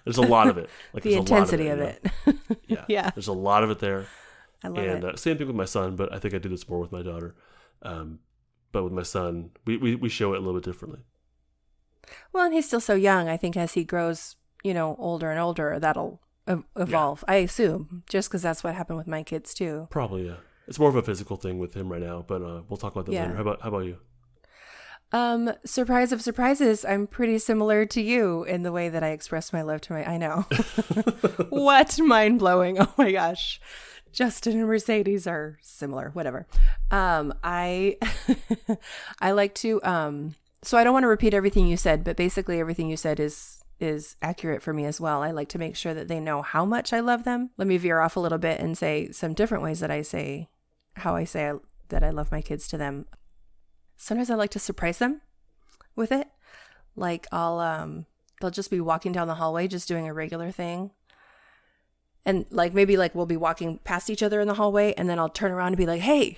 there's 0.06 0.18
a 0.18 0.22
lot 0.22 0.48
of 0.48 0.58
it. 0.58 0.70
Like 0.94 1.04
the 1.04 1.10
there's 1.16 1.16
a 1.16 1.20
lot 1.20 1.30
intensity 1.42 1.68
of 1.68 1.80
of 1.80 1.86
it. 1.88 2.06
it. 2.28 2.36
Yeah. 2.68 2.86
Yeah. 2.88 3.10
There's 3.12 3.28
a 3.28 3.34
lot 3.34 3.64
of 3.64 3.70
it 3.70 3.80
there. 3.80 4.06
I 4.64 4.68
love 4.70 4.78
and 4.86 5.04
it. 5.04 5.14
uh, 5.14 5.18
same 5.18 5.38
thing 5.38 5.48
with 5.48 5.56
my 5.56 5.66
son, 5.66 5.96
but 5.96 6.14
I 6.14 6.20
think 6.20 6.34
I 6.34 6.38
do 6.38 6.48
this 6.50 6.68
more 6.70 6.80
with 6.80 6.92
my 6.92 7.02
daughter. 7.02 7.36
Um, 7.82 8.20
but 8.72 8.84
with 8.84 8.94
my 8.94 9.04
son, 9.04 9.50
we, 9.66 9.76
we 9.78 9.96
we 9.96 10.08
show 10.10 10.34
it 10.34 10.38
a 10.38 10.40
little 10.40 10.54
bit 10.60 10.64
differently. 10.64 11.02
Well, 12.32 12.46
and 12.46 12.54
he's 12.54 12.68
still 12.68 12.80
so 12.80 12.94
young. 12.96 13.28
I 13.28 13.36
think 13.38 13.58
as 13.58 13.74
he 13.74 13.84
grows, 13.84 14.36
you 14.64 14.74
know, 14.74 14.96
older 15.00 15.30
and 15.32 15.40
older, 15.40 15.78
that'll 15.80 16.22
ev- 16.48 16.64
evolve. 16.78 17.24
I 17.28 17.36
assume, 17.38 18.04
just 18.10 18.30
because 18.30 18.44
that's 18.44 18.64
what 18.64 18.76
happened 18.76 18.98
with 18.98 19.08
my 19.08 19.24
kids 19.24 19.54
too. 19.54 19.88
Probably, 19.90 20.28
yeah. 20.28 20.38
It's 20.68 20.80
more 20.80 20.90
of 20.90 20.96
a 20.96 21.02
physical 21.02 21.36
thing 21.38 21.60
with 21.60 21.74
him 21.74 21.92
right 21.92 22.02
now, 22.02 22.24
but 22.26 22.42
uh, 22.42 22.62
we'll 22.70 22.78
talk 22.78 22.94
about 22.94 23.08
that 23.08 23.12
Yeah. 23.14 23.24
later. 23.24 23.36
How 23.36 23.42
about 23.42 23.62
how 23.62 23.70
about 23.70 23.86
you? 23.86 23.98
Um, 25.14 25.52
surprise 25.66 26.12
of 26.12 26.22
surprises, 26.22 26.86
I'm 26.86 27.06
pretty 27.06 27.38
similar 27.38 27.86
to 27.86 28.02
you 28.02 28.44
in 28.44 28.64
the 28.64 28.72
way 28.72 28.88
that 28.88 29.04
I 29.04 29.10
express 29.10 29.52
my 29.52 29.62
love 29.62 29.82
to 29.82 29.94
my. 29.94 30.06
I 30.06 30.18
know. 30.18 30.46
what 31.50 32.00
mind 32.00 32.40
blowing! 32.40 32.80
Oh 32.80 32.94
my 32.98 33.12
gosh, 33.12 33.60
Justin 34.12 34.60
and 34.60 34.68
Mercedes 34.68 35.28
are 35.28 35.58
similar. 35.62 36.12
Whatever. 36.14 36.48
Um, 36.92 37.34
I 37.44 37.98
I 39.20 39.32
like 39.32 39.54
to. 39.56 39.84
Um, 39.84 40.36
so 40.64 40.78
I 40.78 40.84
don't 40.84 40.94
want 40.94 41.04
to 41.04 41.08
repeat 41.08 41.34
everything 41.34 41.68
you 41.68 41.78
said, 41.78 42.04
but 42.04 42.16
basically 42.16 42.60
everything 42.60 42.90
you 42.90 42.98
said 42.98 43.20
is 43.20 43.64
is 43.80 44.16
accurate 44.22 44.62
for 44.62 44.74
me 44.74 44.86
as 44.86 45.02
well. 45.02 45.24
I 45.24 45.32
like 45.32 45.50
to 45.50 45.60
make 45.60 45.76
sure 45.76 45.94
that 45.94 46.08
they 46.08 46.20
know 46.20 46.42
how 46.42 46.66
much 46.66 46.94
I 46.94 47.00
love 47.00 47.24
them. 47.24 47.50
Let 47.58 47.68
me 47.68 47.78
veer 47.78 48.00
off 48.00 48.16
a 48.16 48.20
little 48.20 48.38
bit 48.38 48.60
and 48.60 48.78
say 48.78 49.12
some 49.12 49.34
different 49.34 49.64
ways 49.64 49.80
that 49.80 49.92
I 49.92 50.04
say 50.04 50.50
how 50.98 51.16
I 51.16 51.24
say 51.24 51.50
I, 51.50 51.54
that 51.90 52.04
I 52.04 52.12
love 52.12 52.32
my 52.32 52.42
kids 52.42 52.68
to 52.70 52.78
them 52.78 53.08
sometimes 54.02 54.30
I 54.32 54.36
like 54.36 54.50
to 54.52 54.60
surprise 54.60 54.98
them 54.98 55.22
with 55.96 56.12
it. 56.12 56.28
Like 56.96 57.28
I'll 57.32 57.60
um 57.60 58.06
they'll 58.40 58.50
just 58.50 58.72
be 58.72 58.82
walking 58.82 59.12
down 59.12 59.28
the 59.28 59.36
hallway 59.36 59.68
just 59.68 59.88
doing 59.88 60.08
a 60.08 60.14
regular 60.14 60.52
thing. 60.52 60.92
And 62.26 62.46
like 62.50 62.74
maybe 62.74 62.98
like 62.98 63.16
we'll 63.16 63.26
be 63.26 63.38
walking 63.38 63.80
past 63.84 64.10
each 64.10 64.24
other 64.24 64.42
in 64.42 64.48
the 64.48 64.56
hallway 64.56 64.94
and 64.98 65.10
then 65.10 65.20
I'll 65.20 65.30
turn 65.30 65.52
around 65.52 65.68
and 65.68 65.78
be 65.78 65.86
like, 65.86 66.02
"Hey, 66.02 66.38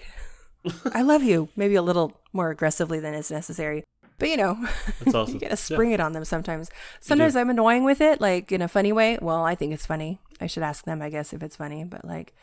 I 0.93 1.01
love 1.11 1.23
you." 1.23 1.49
Maybe 1.55 1.75
a 1.75 1.81
little 1.81 2.19
more 2.33 2.51
aggressively 2.51 2.99
than 2.99 3.13
is 3.13 3.31
necessary. 3.31 3.83
But 4.19 4.29
you 4.29 4.37
know, 4.37 4.57
That's 4.99 5.15
awesome. 5.15 5.33
you 5.35 5.39
gotta 5.39 5.57
spring 5.57 5.91
it 5.91 5.99
on 5.99 6.13
them 6.13 6.23
sometimes. 6.25 6.69
Sometimes 7.01 7.35
I'm 7.35 7.49
annoying 7.49 7.83
with 7.83 7.99
it, 7.99 8.21
like 8.21 8.51
in 8.51 8.61
a 8.61 8.67
funny 8.67 8.91
way. 8.93 9.17
Well, 9.21 9.43
I 9.43 9.55
think 9.55 9.73
it's 9.73 9.85
funny. 9.85 10.19
I 10.39 10.47
should 10.47 10.63
ask 10.63 10.85
them, 10.85 11.01
I 11.01 11.09
guess, 11.09 11.33
if 11.33 11.41
it's 11.43 11.55
funny. 11.57 11.83
But 11.83 12.05
like, 12.05 12.33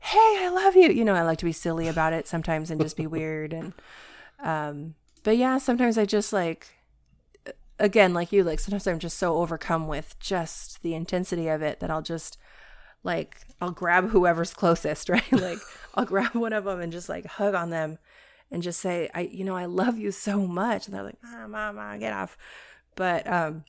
hey, 0.00 0.36
I 0.40 0.48
love 0.52 0.74
you. 0.76 0.88
You 0.90 1.04
know, 1.04 1.14
I 1.14 1.22
like 1.22 1.38
to 1.38 1.44
be 1.44 1.52
silly 1.52 1.86
about 1.88 2.12
it 2.12 2.26
sometimes 2.26 2.70
and 2.70 2.80
just 2.80 2.96
be 2.96 3.06
weird. 3.06 3.52
And 3.52 3.72
um, 4.42 4.94
but 5.22 5.36
yeah, 5.36 5.58
sometimes 5.58 5.98
I 5.98 6.04
just 6.04 6.32
like, 6.32 6.68
again, 7.78 8.14
like 8.14 8.32
you, 8.32 8.44
like 8.44 8.60
sometimes 8.60 8.86
I'm 8.86 8.98
just 8.98 9.18
so 9.18 9.36
overcome 9.36 9.86
with 9.86 10.18
just 10.18 10.82
the 10.82 10.94
intensity 10.94 11.48
of 11.48 11.62
it 11.62 11.80
that 11.80 11.90
I'll 11.90 12.02
just 12.02 12.38
like 13.02 13.38
I'll 13.60 13.70
grab 13.70 14.10
whoever's 14.10 14.54
closest, 14.54 15.08
right? 15.08 15.32
like 15.32 15.58
I'll 15.94 16.04
grab 16.04 16.34
one 16.34 16.52
of 16.52 16.64
them 16.64 16.80
and 16.80 16.92
just 16.92 17.08
like 17.08 17.26
hug 17.26 17.54
on 17.54 17.70
them 17.70 17.98
and 18.50 18.62
just 18.62 18.80
say, 18.80 19.08
I, 19.14 19.22
you 19.22 19.44
know, 19.44 19.56
I 19.56 19.66
love 19.66 19.98
you 19.98 20.10
so 20.10 20.40
much. 20.40 20.86
And 20.86 20.94
they're 20.94 21.02
like, 21.02 21.22
Mama, 21.22 21.72
Mama, 21.72 21.98
get 21.98 22.12
off. 22.12 22.36
But, 22.96 23.26
um, 23.26 23.64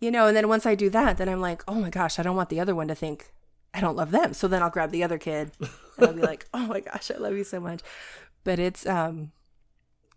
you 0.00 0.10
know, 0.10 0.26
and 0.26 0.36
then 0.36 0.48
once 0.48 0.66
I 0.66 0.74
do 0.74 0.90
that, 0.90 1.16
then 1.16 1.28
I'm 1.28 1.40
like, 1.40 1.62
oh 1.68 1.74
my 1.74 1.90
gosh, 1.90 2.18
I 2.18 2.22
don't 2.22 2.36
want 2.36 2.48
the 2.48 2.60
other 2.60 2.74
one 2.74 2.88
to 2.88 2.94
think 2.94 3.32
I 3.72 3.80
don't 3.80 3.96
love 3.96 4.10
them. 4.10 4.34
So 4.34 4.48
then 4.48 4.62
I'll 4.62 4.70
grab 4.70 4.90
the 4.90 5.04
other 5.04 5.18
kid 5.18 5.52
and 5.60 5.70
I'll 5.98 6.12
be 6.12 6.20
like, 6.22 6.46
oh 6.52 6.66
my 6.66 6.80
gosh, 6.80 7.10
I 7.10 7.18
love 7.18 7.34
you 7.34 7.44
so 7.44 7.60
much. 7.60 7.82
But 8.42 8.58
it's, 8.58 8.84
um, 8.86 9.32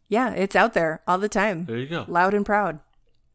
yeah, 0.09 0.31
it's 0.33 0.55
out 0.55 0.73
there 0.73 1.01
all 1.07 1.17
the 1.17 1.29
time, 1.29 1.65
There 1.65 1.77
you 1.77 1.87
go. 1.87 2.05
loud 2.07 2.33
and 2.33 2.45
proud. 2.45 2.79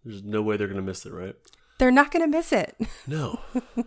There's 0.04 0.22
no 0.22 0.42
way 0.42 0.56
they're 0.56 0.68
gonna 0.68 0.82
miss 0.82 1.06
it, 1.06 1.12
right? 1.12 1.36
They're 1.78 1.90
not 1.90 2.12
going 2.12 2.22
to 2.22 2.28
miss 2.36 2.52
it. 2.52 2.76
No. 3.08 3.40
All 3.76 3.84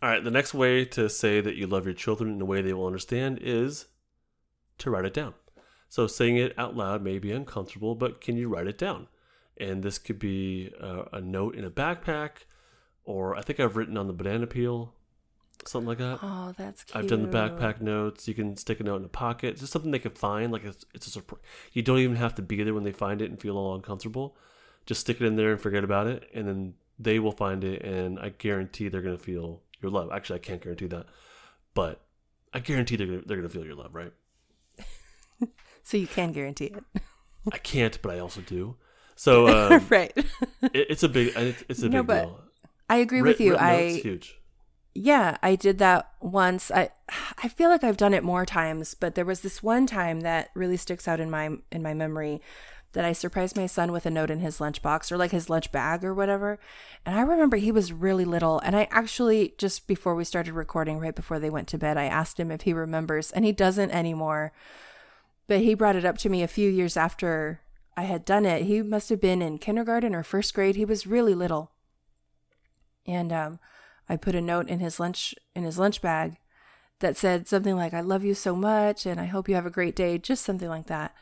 right. 0.00 0.22
The 0.22 0.30
next 0.30 0.54
way 0.54 0.84
to 0.84 1.08
say 1.08 1.40
that 1.40 1.56
you 1.56 1.66
love 1.66 1.84
your 1.84 1.94
children 1.94 2.32
in 2.32 2.40
a 2.40 2.44
way 2.44 2.62
they 2.62 2.72
will 2.72 2.86
understand 2.86 3.40
is 3.42 3.86
to 4.78 4.90
write 4.90 5.06
it 5.06 5.14
down. 5.14 5.34
So 5.88 6.06
saying 6.06 6.36
it 6.36 6.56
out 6.56 6.76
loud 6.76 7.02
may 7.02 7.18
be 7.18 7.32
uncomfortable, 7.32 7.96
but 7.96 8.20
can 8.20 8.36
you 8.36 8.48
write 8.48 8.68
it 8.68 8.78
down? 8.78 9.08
And 9.58 9.82
this 9.82 9.98
could 9.98 10.20
be 10.20 10.70
a, 10.78 11.04
a 11.14 11.20
note 11.20 11.56
in 11.56 11.64
a 11.64 11.70
backpack, 11.70 12.44
or 13.02 13.34
I 13.36 13.40
think 13.42 13.58
I've 13.58 13.76
written 13.76 13.96
on 13.96 14.06
the 14.06 14.12
banana 14.12 14.46
peel, 14.46 14.94
something 15.64 15.88
like 15.88 15.98
that. 15.98 16.18
Oh, 16.22 16.52
that's 16.56 16.84
cute. 16.84 16.96
I've 16.96 17.08
done 17.10 17.22
the 17.22 17.28
backpack 17.28 17.80
notes. 17.80 18.28
You 18.28 18.34
can 18.34 18.56
stick 18.56 18.80
a 18.80 18.84
note 18.84 18.96
in 18.96 19.04
a 19.04 19.08
pocket, 19.08 19.52
It's 19.52 19.60
just 19.60 19.72
something 19.72 19.90
they 19.90 19.98
can 19.98 20.12
find. 20.12 20.52
Like 20.52 20.64
it's, 20.64 20.84
it's 20.94 21.06
a 21.06 21.10
surprise. 21.10 21.40
You 21.72 21.82
don't 21.82 21.98
even 21.98 22.16
have 22.16 22.34
to 22.36 22.42
be 22.42 22.62
there 22.62 22.74
when 22.74 22.84
they 22.84 22.92
find 22.92 23.20
it 23.22 23.30
and 23.30 23.40
feel 23.40 23.56
all 23.56 23.74
uncomfortable. 23.74 24.36
Just 24.84 25.00
stick 25.00 25.20
it 25.20 25.26
in 25.26 25.36
there 25.36 25.52
and 25.52 25.60
forget 25.60 25.82
about 25.84 26.06
it, 26.06 26.28
and 26.32 26.46
then 26.46 26.74
they 26.98 27.18
will 27.18 27.32
find 27.32 27.64
it, 27.64 27.82
and 27.82 28.18
I 28.20 28.28
guarantee 28.30 28.88
they're 28.88 29.02
gonna 29.02 29.18
feel 29.18 29.62
your 29.82 29.90
love. 29.90 30.10
Actually, 30.12 30.36
I 30.36 30.42
can't 30.42 30.62
guarantee 30.62 30.86
that, 30.86 31.06
but 31.74 32.02
I 32.54 32.60
guarantee 32.60 32.96
they're 32.96 33.20
they're 33.26 33.36
gonna 33.36 33.48
feel 33.48 33.64
your 33.64 33.74
love, 33.74 33.94
right? 33.94 34.12
So 35.82 35.96
you 35.96 36.06
can 36.08 36.32
guarantee 36.32 36.66
it. 36.66 36.84
I 37.52 37.58
can't, 37.58 38.00
but 38.02 38.12
I 38.12 38.18
also 38.18 38.40
do. 38.40 38.76
So 39.14 39.46
um, 39.70 39.86
right. 39.88 40.12
it, 40.16 40.26
it's 40.90 41.02
a 41.04 41.08
big, 41.08 41.32
it's, 41.36 41.64
it's 41.68 41.82
a 41.82 41.88
No, 41.88 42.02
big 42.02 42.06
but 42.08 42.22
deal. 42.24 42.40
I 42.88 42.96
agree 42.96 43.22
with 43.22 43.40
you. 43.40 43.56
I 43.56 43.92
huge. 44.02 44.36
Yeah, 44.96 45.36
I 45.42 45.56
did 45.56 45.78
that 45.78 46.10
once. 46.20 46.70
I 46.70 46.90
I 47.42 47.48
feel 47.48 47.68
like 47.68 47.84
I've 47.84 47.96
done 47.96 48.14
it 48.14 48.24
more 48.24 48.46
times, 48.46 48.94
but 48.94 49.14
there 49.14 49.24
was 49.24 49.40
this 49.40 49.62
one 49.62 49.86
time 49.86 50.20
that 50.20 50.50
really 50.54 50.76
sticks 50.76 51.06
out 51.06 51.20
in 51.20 51.30
my 51.30 51.50
in 51.70 51.82
my 51.82 51.94
memory 51.94 52.40
that 52.92 53.04
I 53.04 53.12
surprised 53.12 53.56
my 53.56 53.66
son 53.66 53.92
with 53.92 54.06
a 54.06 54.10
note 54.10 54.30
in 54.30 54.40
his 54.40 54.58
lunchbox 54.58 55.12
or 55.12 55.18
like 55.18 55.30
his 55.30 55.50
lunch 55.50 55.70
bag 55.70 56.02
or 56.02 56.14
whatever. 56.14 56.58
And 57.04 57.18
I 57.18 57.20
remember 57.20 57.58
he 57.58 57.70
was 57.70 57.92
really 57.92 58.24
little 58.24 58.58
and 58.60 58.74
I 58.74 58.88
actually 58.90 59.54
just 59.58 59.86
before 59.86 60.14
we 60.14 60.24
started 60.24 60.54
recording 60.54 60.98
right 60.98 61.14
before 61.14 61.38
they 61.38 61.50
went 61.50 61.68
to 61.68 61.78
bed, 61.78 61.98
I 61.98 62.04
asked 62.04 62.40
him 62.40 62.50
if 62.50 62.62
he 62.62 62.72
remembers 62.72 63.30
and 63.32 63.44
he 63.44 63.52
doesn't 63.52 63.90
anymore. 63.90 64.52
But 65.46 65.60
he 65.60 65.74
brought 65.74 65.96
it 65.96 66.06
up 66.06 66.16
to 66.18 66.30
me 66.30 66.42
a 66.42 66.48
few 66.48 66.70
years 66.70 66.96
after 66.96 67.60
I 67.96 68.04
had 68.04 68.24
done 68.24 68.46
it. 68.46 68.62
He 68.62 68.82
must 68.82 69.10
have 69.10 69.20
been 69.20 69.42
in 69.42 69.58
kindergarten 69.58 70.14
or 70.14 70.22
first 70.22 70.54
grade. 70.54 70.76
He 70.76 70.84
was 70.86 71.06
really 71.06 71.34
little. 71.34 71.72
And 73.06 73.30
um 73.30 73.58
I 74.08 74.16
put 74.16 74.34
a 74.34 74.40
note 74.40 74.68
in 74.68 74.80
his 74.80 75.00
lunch 75.00 75.34
in 75.54 75.64
his 75.64 75.78
lunch 75.78 76.00
bag 76.00 76.36
that 77.00 77.16
said 77.16 77.46
something 77.46 77.76
like 77.76 77.92
I 77.92 78.00
love 78.00 78.24
you 78.24 78.34
so 78.34 78.56
much 78.56 79.04
and 79.06 79.20
I 79.20 79.26
hope 79.26 79.48
you 79.48 79.54
have 79.54 79.66
a 79.66 79.70
great 79.70 79.96
day, 79.96 80.18
just 80.18 80.44
something 80.44 80.68
like 80.68 80.86
that. 80.86 81.14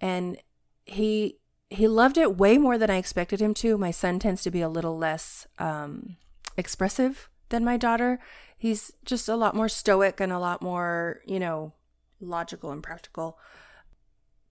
And 0.00 0.38
he 0.84 1.38
he 1.70 1.88
loved 1.88 2.18
it 2.18 2.36
way 2.36 2.58
more 2.58 2.78
than 2.78 2.90
I 2.90 2.96
expected 2.96 3.40
him 3.40 3.54
to. 3.54 3.76
My 3.76 3.90
son 3.90 4.18
tends 4.18 4.42
to 4.42 4.50
be 4.50 4.60
a 4.60 4.68
little 4.68 4.96
less 4.96 5.46
um 5.58 6.16
expressive 6.56 7.28
than 7.48 7.64
my 7.64 7.76
daughter. 7.76 8.18
He's 8.56 8.92
just 9.04 9.28
a 9.28 9.36
lot 9.36 9.54
more 9.54 9.68
stoic 9.68 10.20
and 10.20 10.32
a 10.32 10.38
lot 10.38 10.62
more, 10.62 11.20
you 11.26 11.38
know, 11.38 11.72
logical 12.20 12.70
and 12.70 12.82
practical. 12.82 13.38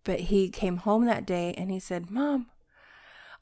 But 0.04 0.22
he 0.22 0.50
came 0.50 0.78
home 0.78 1.06
that 1.06 1.26
day 1.26 1.54
and 1.58 1.72
he 1.72 1.80
said, 1.80 2.12
"Mom, 2.12 2.48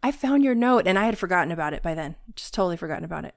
I 0.04 0.12
found 0.12 0.44
your 0.44 0.56
note 0.56 0.88
and 0.88 0.98
I 0.98 1.06
had 1.06 1.18
forgotten 1.18 1.52
about 1.52 1.74
it 1.74 1.84
by 1.84 1.94
then. 1.94 2.16
Just 2.36 2.54
totally 2.54 2.78
forgotten 2.78 3.04
about 3.04 3.26
it. 3.26 3.36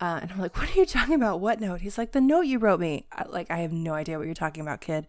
Uh, 0.00 0.20
and 0.22 0.30
I'm 0.30 0.38
like, 0.38 0.56
what 0.56 0.70
are 0.70 0.78
you 0.78 0.86
talking 0.86 1.14
about? 1.14 1.40
What 1.40 1.60
note? 1.60 1.80
He's 1.80 1.98
like, 1.98 2.12
the 2.12 2.20
note 2.20 2.42
you 2.42 2.58
wrote 2.58 2.80
me. 2.80 3.06
I, 3.12 3.24
like, 3.28 3.50
I 3.50 3.58
have 3.58 3.72
no 3.72 3.94
idea 3.94 4.18
what 4.18 4.26
you're 4.26 4.34
talking 4.34 4.60
about, 4.60 4.80
kid. 4.80 5.06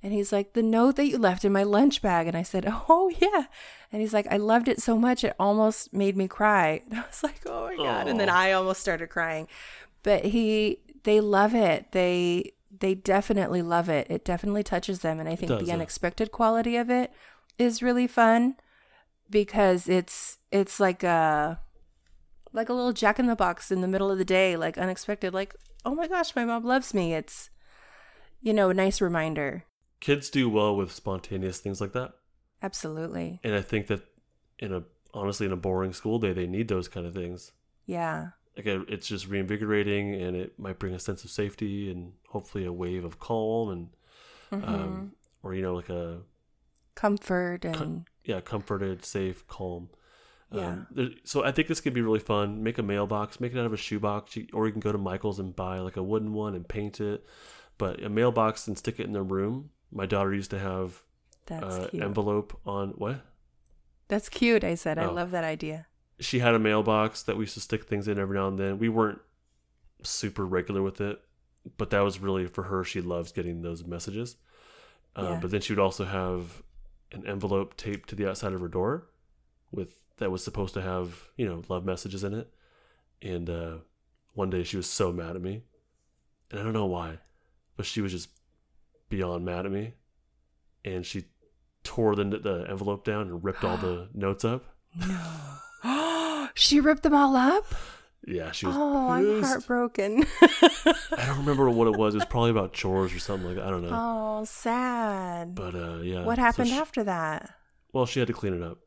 And 0.00 0.12
he's 0.12 0.32
like, 0.32 0.52
the 0.52 0.62
note 0.62 0.94
that 0.96 1.06
you 1.06 1.18
left 1.18 1.44
in 1.44 1.52
my 1.52 1.64
lunch 1.64 2.02
bag. 2.02 2.28
And 2.28 2.36
I 2.36 2.44
said, 2.44 2.64
oh, 2.88 3.10
yeah. 3.18 3.46
And 3.92 4.00
he's 4.00 4.14
like, 4.14 4.28
I 4.30 4.36
loved 4.36 4.68
it 4.68 4.80
so 4.80 4.96
much, 4.96 5.24
it 5.24 5.34
almost 5.40 5.92
made 5.92 6.16
me 6.16 6.28
cry. 6.28 6.82
And 6.90 7.00
I 7.00 7.02
was 7.02 7.22
like, 7.22 7.40
oh 7.46 7.66
my 7.66 7.76
God. 7.76 8.06
And 8.06 8.20
then 8.20 8.28
I 8.28 8.52
almost 8.52 8.80
started 8.80 9.08
crying. 9.08 9.48
But 10.02 10.26
he, 10.26 10.78
they 11.02 11.20
love 11.20 11.54
it. 11.54 11.90
They, 11.92 12.52
they 12.78 12.94
definitely 12.94 13.62
love 13.62 13.88
it. 13.88 14.06
It 14.08 14.24
definitely 14.24 14.62
touches 14.62 15.00
them. 15.00 15.18
And 15.18 15.28
I 15.28 15.34
think 15.34 15.58
the 15.58 15.72
unexpected 15.72 16.30
quality 16.30 16.76
of 16.76 16.90
it 16.90 17.12
is 17.58 17.82
really 17.82 18.06
fun 18.06 18.54
because 19.30 19.88
it's 19.88 20.38
it's 20.50 20.80
like 20.80 21.02
a 21.02 21.60
like 22.58 22.68
a 22.68 22.74
little 22.74 22.92
jack 22.92 23.18
in 23.18 23.26
the 23.26 23.36
box 23.36 23.70
in 23.70 23.80
the 23.80 23.88
middle 23.88 24.10
of 24.10 24.18
the 24.18 24.24
day 24.24 24.56
like 24.56 24.76
unexpected 24.76 25.32
like 25.32 25.54
oh 25.84 25.94
my 25.94 26.06
gosh 26.08 26.34
my 26.36 26.44
mom 26.44 26.64
loves 26.64 26.92
me 26.92 27.14
it's 27.14 27.50
you 28.40 28.52
know 28.52 28.68
a 28.70 28.74
nice 28.74 29.00
reminder 29.00 29.64
Kids 30.00 30.30
do 30.30 30.48
well 30.48 30.76
with 30.76 30.92
spontaneous 30.92 31.58
things 31.60 31.80
like 31.80 31.92
that. 31.92 32.12
absolutely 32.62 33.40
and 33.42 33.54
I 33.54 33.62
think 33.62 33.86
that 33.88 34.02
in 34.58 34.72
a 34.72 34.82
honestly 35.14 35.46
in 35.46 35.52
a 35.52 35.56
boring 35.56 35.92
school 35.92 36.18
day, 36.18 36.32
they 36.32 36.46
need 36.46 36.68
those 36.68 36.86
kind 36.88 37.06
of 37.06 37.14
things. 37.14 37.52
yeah 37.86 38.28
Like 38.56 38.66
it's 38.66 39.08
just 39.08 39.26
reinvigorating, 39.28 40.14
and 40.14 40.36
it 40.36 40.58
might 40.58 40.78
bring 40.78 40.94
a 40.94 40.98
sense 40.98 41.24
of 41.24 41.30
safety 41.30 41.90
and 41.90 42.12
hopefully 42.28 42.64
a 42.66 42.72
wave 42.72 43.04
of 43.04 43.18
calm 43.18 43.70
and 43.70 43.88
Mm-hmm. 44.52 44.74
um, 44.74 45.12
or 45.42 45.54
you 45.54 45.62
know 45.62 45.74
like 45.74 45.90
a 45.90 46.22
comfort 46.94 47.64
and 47.64 48.06
yeah 48.24 48.40
comforted, 48.40 49.04
safe, 49.04 49.46
calm. 49.46 49.90
Yeah. 50.50 50.66
Um, 50.68 50.86
there, 50.90 51.08
so 51.24 51.44
I 51.44 51.52
think 51.52 51.68
this 51.68 51.80
could 51.80 51.92
be 51.94 52.00
really 52.00 52.18
fun. 52.20 52.62
Make 52.62 52.78
a 52.78 52.82
mailbox, 52.82 53.38
make 53.40 53.52
it 53.52 53.58
out 53.58 53.66
of 53.66 53.72
a 53.72 53.76
shoebox, 53.76 54.36
or 54.52 54.66
you 54.66 54.72
can 54.72 54.80
go 54.80 54.92
to 54.92 54.98
Michael's 54.98 55.38
and 55.38 55.54
buy 55.54 55.78
like 55.78 55.96
a 55.96 56.02
wooden 56.02 56.32
one 56.32 56.54
and 56.54 56.66
paint 56.66 57.00
it. 57.00 57.24
But 57.76 58.02
a 58.02 58.08
mailbox 58.08 58.66
and 58.66 58.76
stick 58.78 58.98
it 58.98 59.04
in 59.06 59.12
their 59.12 59.22
room. 59.22 59.70
My 59.92 60.06
daughter 60.06 60.32
used 60.34 60.50
to 60.50 60.58
have 60.58 61.02
uh, 61.50 61.88
envelope 61.94 62.58
on 62.66 62.90
what? 62.90 63.24
that's 64.08 64.28
cute 64.30 64.64
i 64.64 64.74
said 64.74 64.98
i 64.98 65.04
Oh. 65.04 65.12
love 65.12 65.30
that 65.32 65.44
idea 65.44 65.86
she 66.18 66.38
had 66.38 66.54
a 66.54 66.58
mailbox 66.58 67.22
that 67.24 67.36
we 67.36 67.42
used 67.44 67.54
to 67.54 67.60
stick 67.60 67.84
things 67.84 68.08
in 68.08 68.18
every 68.18 68.36
now 68.38 68.48
and 68.48 68.58
then. 68.58 68.78
We 68.78 68.88
weren't 68.88 69.20
super 70.02 70.44
regular 70.46 70.82
with 70.82 71.00
it, 71.00 71.20
but 71.76 71.90
that 71.90 72.00
was 72.00 72.18
really 72.18 72.46
for 72.46 72.64
her. 72.64 72.82
She 72.84 73.00
loves 73.00 73.30
getting 73.32 73.62
those 73.62 73.84
messages. 73.84 74.36
Um, 75.14 75.24
Yeah. 75.26 75.38
But 75.40 75.50
then 75.52 75.60
she 75.60 75.72
would 75.72 75.78
also 75.78 76.04
have 76.04 76.62
an 77.12 77.24
envelope 77.26 77.76
taped 77.76 78.08
to 78.08 78.16
the 78.16 78.28
outside 78.28 78.52
of 78.52 78.60
her 78.60 78.68
door 78.68 79.06
with 79.72 79.90
that 80.18 80.30
was 80.30 80.42
supposed 80.42 80.74
to 80.74 80.82
have 80.82 81.28
you 81.36 81.46
know 81.48 81.62
love 81.68 81.84
messages 81.84 82.24
in 82.24 82.34
it. 82.34 82.52
And 83.22 83.48
uh, 83.50 83.72
one 84.34 84.50
day 84.50 84.62
she 84.62 84.76
was 84.76 84.88
so 84.88 85.12
mad 85.12 85.34
at 85.36 85.42
me, 85.42 85.62
and 86.50 86.60
I 86.60 86.62
don't 86.62 86.72
know 86.72 86.86
why, 86.86 87.18
but 87.76 87.84
she 87.86 88.00
was 88.00 88.12
just 88.12 88.28
beyond 89.08 89.44
mad 89.44 89.66
at 89.66 89.72
me, 89.72 89.94
and 90.84 91.04
she 91.04 91.24
tore 91.84 92.14
the 92.14 92.24
the 92.24 92.66
envelope 92.68 93.04
down 93.04 93.22
and 93.28 93.42
ripped 93.44 93.64
all 93.64 93.76
the 93.76 94.08
notes 94.14 94.44
up. 94.44 94.64
no 95.06 96.48
she 96.54 96.80
ripped 96.80 97.02
them 97.02 97.14
all 97.14 97.36
up 97.36 97.64
Yeah, 98.26 98.50
she 98.52 98.66
was. 98.66 98.74
oh 98.76 99.08
i'm 99.08 99.42
heartbroken 99.42 100.24
I 100.42 101.24
don't 101.26 101.38
remember 101.38 101.70
what 101.70 101.88
it 101.88 101.96
was. 101.96 102.14
It 102.14 102.18
was 102.18 102.26
probably 102.30 102.50
about 102.50 102.72
chores 102.72 103.12
or 103.14 103.18
something 103.18 103.46
like 103.48 103.56
that. 103.56 103.66
I 103.66 103.70
don't 103.70 103.82
know. 103.82 103.90
oh 103.92 104.44
sad 104.44 105.54
But 105.54 105.74
uh, 105.74 105.98
yeah. 106.02 106.24
what 106.24 106.36
so 106.36 106.42
happened 106.42 106.68
she- 106.68 106.74
after 106.76 107.04
that 107.04 107.50
Well, 107.92 108.06
she 108.06 108.18
had 108.20 108.26
to 108.28 108.34
clean 108.34 108.54
it 108.54 108.62
up. 108.62 108.78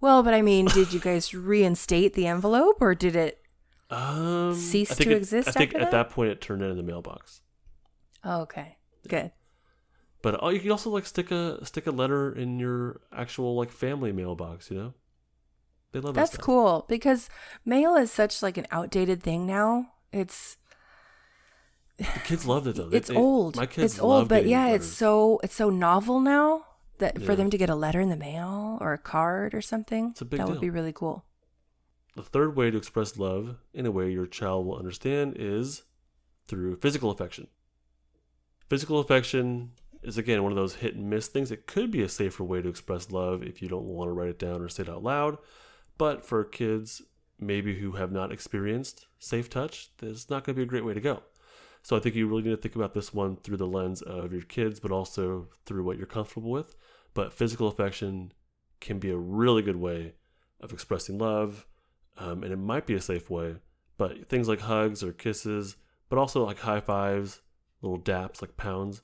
Well, 0.00 0.22
but 0.22 0.32
I 0.34 0.42
mean, 0.42 0.66
did 0.66 0.92
you 0.92 1.00
guys 1.00 1.34
reinstate 1.34 2.14
the 2.14 2.26
envelope 2.26 2.78
or 2.80 2.94
did 2.94 3.14
it? 3.16 3.38
Um, 3.90 4.54
Cease 4.54 4.96
to 4.96 5.10
it- 5.10 5.16
exist 5.16 5.48
I 5.48 5.52
think 5.52 5.74
at 5.74 5.80
that? 5.80 5.90
that 5.90 6.10
point 6.10 6.30
it 6.30 6.40
turned 6.40 6.62
into 6.62 6.74
the 6.74 6.82
mailbox. 6.82 7.40
Oh, 8.24 8.42
okay. 8.42 8.76
Good. 9.08 9.32
But 10.22 10.38
oh, 10.42 10.50
you 10.50 10.60
can 10.60 10.70
also 10.70 10.90
like 10.90 11.06
stick 11.06 11.30
a 11.30 11.64
stick 11.64 11.86
a 11.86 11.90
letter 11.90 12.30
in 12.32 12.58
your 12.58 13.00
actual 13.12 13.56
like 13.56 13.70
family 13.70 14.12
mailbox. 14.12 14.70
You 14.70 14.76
know, 14.78 14.94
they 15.92 16.00
love 16.00 16.14
that 16.14 16.20
That's 16.20 16.32
stuff. 16.34 16.44
cool 16.44 16.84
because 16.88 17.28
mail 17.64 17.94
is 17.96 18.12
such 18.12 18.42
like 18.42 18.56
an 18.58 18.66
outdated 18.70 19.22
thing 19.22 19.46
now. 19.46 19.92
It's 20.12 20.56
The 21.96 22.04
kids 22.24 22.46
loved 22.46 22.66
it 22.66 22.76
though. 22.76 22.88
It's 22.92 23.08
they- 23.08 23.14
love 23.16 23.56
My 23.56 23.66
kids 23.66 23.76
love 23.76 23.82
it. 23.82 23.84
It's 23.84 23.98
love 23.98 24.10
old, 24.20 24.28
but 24.28 24.46
yeah, 24.46 24.68
it's 24.68 24.86
so 24.88 25.40
it's 25.42 25.54
so 25.54 25.70
novel 25.70 26.20
now 26.20 26.66
that 27.00 27.20
for 27.22 27.34
them 27.34 27.50
to 27.50 27.58
get 27.58 27.68
a 27.68 27.74
letter 27.74 28.00
in 28.00 28.08
the 28.08 28.16
mail 28.16 28.78
or 28.80 28.92
a 28.92 28.98
card 28.98 29.54
or 29.54 29.60
something. 29.60 30.10
It's 30.10 30.20
a 30.20 30.24
big 30.24 30.38
that 30.38 30.48
would 30.48 30.60
be 30.60 30.70
really 30.70 30.92
cool. 30.92 31.24
The 32.16 32.22
third 32.22 32.56
way 32.56 32.70
to 32.70 32.78
express 32.78 33.18
love 33.18 33.56
in 33.72 33.86
a 33.86 33.90
way 33.90 34.10
your 34.10 34.26
child 34.26 34.66
will 34.66 34.76
understand 34.76 35.34
is 35.36 35.82
through 36.48 36.76
physical 36.76 37.10
affection. 37.10 37.48
Physical 38.68 38.98
affection 38.98 39.72
is 40.02 40.16
again 40.16 40.42
one 40.42 40.52
of 40.52 40.56
those 40.56 40.76
hit 40.76 40.94
and 40.94 41.10
miss 41.10 41.28
things. 41.28 41.50
It 41.50 41.66
could 41.66 41.90
be 41.90 42.02
a 42.02 42.08
safer 42.08 42.44
way 42.44 42.62
to 42.62 42.68
express 42.68 43.10
love 43.10 43.42
if 43.42 43.60
you 43.60 43.68
don't 43.68 43.84
want 43.84 44.08
to 44.08 44.12
write 44.12 44.28
it 44.28 44.38
down 44.38 44.62
or 44.62 44.68
say 44.68 44.82
it 44.82 44.88
out 44.88 45.02
loud. 45.02 45.38
But 45.98 46.24
for 46.24 46.44
kids 46.44 47.02
maybe 47.38 47.80
who 47.80 47.92
have 47.92 48.12
not 48.12 48.32
experienced 48.32 49.06
safe 49.18 49.48
touch, 49.48 49.90
this 49.98 50.12
is 50.12 50.30
not 50.30 50.44
going 50.44 50.54
to 50.54 50.58
be 50.58 50.62
a 50.62 50.66
great 50.66 50.84
way 50.84 50.94
to 50.94 51.00
go. 51.00 51.22
So 51.82 51.96
I 51.96 52.00
think 52.00 52.14
you 52.14 52.28
really 52.28 52.42
need 52.42 52.50
to 52.50 52.56
think 52.56 52.76
about 52.76 52.94
this 52.94 53.14
one 53.14 53.36
through 53.36 53.56
the 53.56 53.66
lens 53.66 54.02
of 54.02 54.32
your 54.32 54.42
kids, 54.42 54.80
but 54.80 54.92
also 54.92 55.48
through 55.64 55.84
what 55.84 55.96
you're 55.96 56.06
comfortable 56.06 56.50
with. 56.50 56.74
But 57.14 57.32
physical 57.32 57.68
affection 57.68 58.32
can 58.80 58.98
be 58.98 59.10
a 59.10 59.16
really 59.16 59.62
good 59.62 59.76
way 59.76 60.14
of 60.60 60.72
expressing 60.72 61.18
love, 61.18 61.66
um, 62.18 62.42
and 62.42 62.52
it 62.52 62.58
might 62.58 62.86
be 62.86 62.94
a 62.94 63.00
safe 63.00 63.30
way. 63.30 63.56
But 63.96 64.28
things 64.28 64.48
like 64.48 64.60
hugs 64.60 65.02
or 65.02 65.12
kisses, 65.12 65.76
but 66.08 66.18
also 66.18 66.44
like 66.44 66.60
high 66.60 66.80
fives, 66.80 67.40
little 67.82 67.98
daps 67.98 68.40
like 68.40 68.56
pounds, 68.56 69.02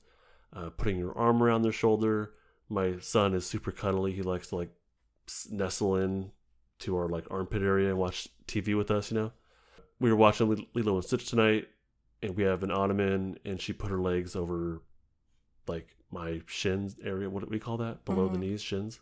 uh, 0.53 0.69
putting 0.69 0.97
your 0.97 1.17
arm 1.17 1.41
around 1.43 1.61
their 1.61 1.71
shoulder. 1.71 2.33
My 2.69 2.97
son 2.99 3.33
is 3.33 3.45
super 3.45 3.71
cuddly. 3.71 4.13
He 4.13 4.21
likes 4.21 4.47
to 4.49 4.55
like 4.55 4.71
nestle 5.49 5.97
in 5.97 6.31
to 6.79 6.97
our 6.97 7.09
like 7.09 7.25
armpit 7.29 7.61
area 7.61 7.89
and 7.89 7.97
watch 7.97 8.27
TV 8.47 8.77
with 8.77 8.91
us. 8.91 9.11
You 9.11 9.17
know, 9.17 9.31
we 9.99 10.09
were 10.09 10.15
watching 10.15 10.49
Lilo- 10.49 10.67
Lilo 10.73 10.95
and 10.95 11.05
Stitch 11.05 11.29
tonight, 11.29 11.67
and 12.21 12.35
we 12.35 12.43
have 12.43 12.63
an 12.63 12.71
ottoman, 12.71 13.37
and 13.45 13.61
she 13.61 13.73
put 13.73 13.91
her 13.91 13.99
legs 13.99 14.35
over 14.35 14.81
like 15.67 15.96
my 16.11 16.41
shins 16.47 16.95
area. 17.03 17.29
What 17.29 17.43
do 17.43 17.49
we 17.49 17.59
call 17.59 17.77
that? 17.77 18.05
Below 18.05 18.27
the 18.29 18.37
Mhm. 18.37 18.41
knees, 18.41 18.61
shins. 18.61 18.99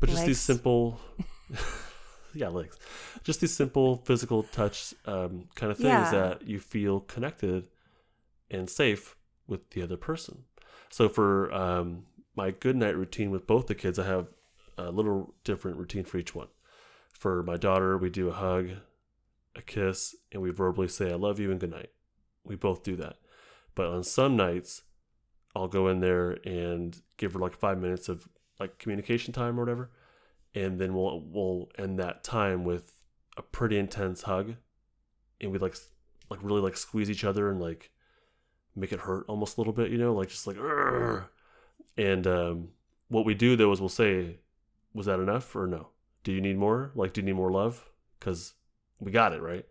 But 0.00 0.10
just 0.10 0.26
these 0.26 0.40
simple, 0.40 1.00
yeah, 2.34 2.48
legs. 2.48 2.78
Just 3.22 3.40
these 3.40 3.54
simple 3.54 3.96
physical 3.96 4.42
touch 4.42 4.92
um, 5.06 5.48
kind 5.54 5.70
of 5.72 5.78
things 5.78 5.88
Yeah. 5.88 6.10
that 6.10 6.42
you 6.46 6.58
feel 6.60 7.00
connected 7.00 7.68
and 8.50 8.68
safe 8.68 9.16
with 9.46 9.70
the 9.70 9.82
other 9.82 9.96
person. 9.96 10.44
So 10.90 11.08
for 11.08 11.52
um, 11.52 12.06
my 12.36 12.50
good 12.50 12.76
night 12.76 12.96
routine 12.96 13.30
with 13.30 13.46
both 13.46 13.66
the 13.66 13.74
kids, 13.74 13.98
I 13.98 14.04
have 14.06 14.28
a 14.76 14.90
little 14.90 15.34
different 15.44 15.78
routine 15.78 16.04
for 16.04 16.18
each 16.18 16.34
one. 16.34 16.48
For 17.10 17.42
my 17.42 17.56
daughter, 17.56 17.96
we 17.96 18.10
do 18.10 18.28
a 18.28 18.32
hug, 18.32 18.70
a 19.54 19.62
kiss, 19.62 20.14
and 20.32 20.42
we 20.42 20.50
verbally 20.50 20.88
say 20.88 21.10
"I 21.12 21.14
love 21.14 21.38
you" 21.38 21.50
and 21.50 21.60
good 21.60 21.70
night. 21.70 21.90
We 22.44 22.56
both 22.56 22.82
do 22.82 22.96
that. 22.96 23.16
But 23.74 23.86
on 23.86 24.02
some 24.02 24.36
nights, 24.36 24.82
I'll 25.54 25.68
go 25.68 25.88
in 25.88 26.00
there 26.00 26.38
and 26.44 27.00
give 27.16 27.34
her 27.34 27.38
like 27.38 27.54
five 27.54 27.78
minutes 27.78 28.08
of 28.08 28.28
like 28.58 28.78
communication 28.78 29.32
time 29.32 29.58
or 29.58 29.62
whatever, 29.62 29.90
and 30.54 30.80
then 30.80 30.94
we'll 30.94 31.22
we'll 31.24 31.70
end 31.78 31.98
that 31.98 32.24
time 32.24 32.64
with 32.64 32.92
a 33.36 33.42
pretty 33.42 33.78
intense 33.78 34.22
hug, 34.22 34.54
and 35.40 35.52
we 35.52 35.58
like 35.58 35.76
like 36.30 36.40
really 36.42 36.60
like 36.60 36.76
squeeze 36.76 37.10
each 37.10 37.24
other 37.24 37.50
and 37.50 37.60
like 37.60 37.90
make 38.74 38.92
it 38.92 39.00
hurt 39.00 39.24
almost 39.28 39.56
a 39.56 39.60
little 39.60 39.72
bit, 39.72 39.90
you 39.90 39.98
know, 39.98 40.14
like 40.14 40.28
just 40.28 40.46
like 40.46 40.56
"Urgh." 40.56 41.26
and 41.96 42.26
um, 42.26 42.68
what 43.08 43.24
we 43.24 43.34
do 43.34 43.56
though 43.56 43.70
is 43.72 43.80
we'll 43.80 43.88
say, 43.88 44.38
was 44.92 45.06
that 45.06 45.20
enough 45.20 45.54
or 45.54 45.66
no? 45.66 45.88
Do 46.24 46.32
you 46.32 46.40
need 46.40 46.56
more? 46.56 46.90
Like, 46.94 47.12
do 47.12 47.20
you 47.20 47.26
need 47.26 47.36
more 47.36 47.52
love? 47.52 47.88
Because 48.18 48.54
we 48.98 49.12
got 49.12 49.32
it 49.32 49.42
right, 49.42 49.66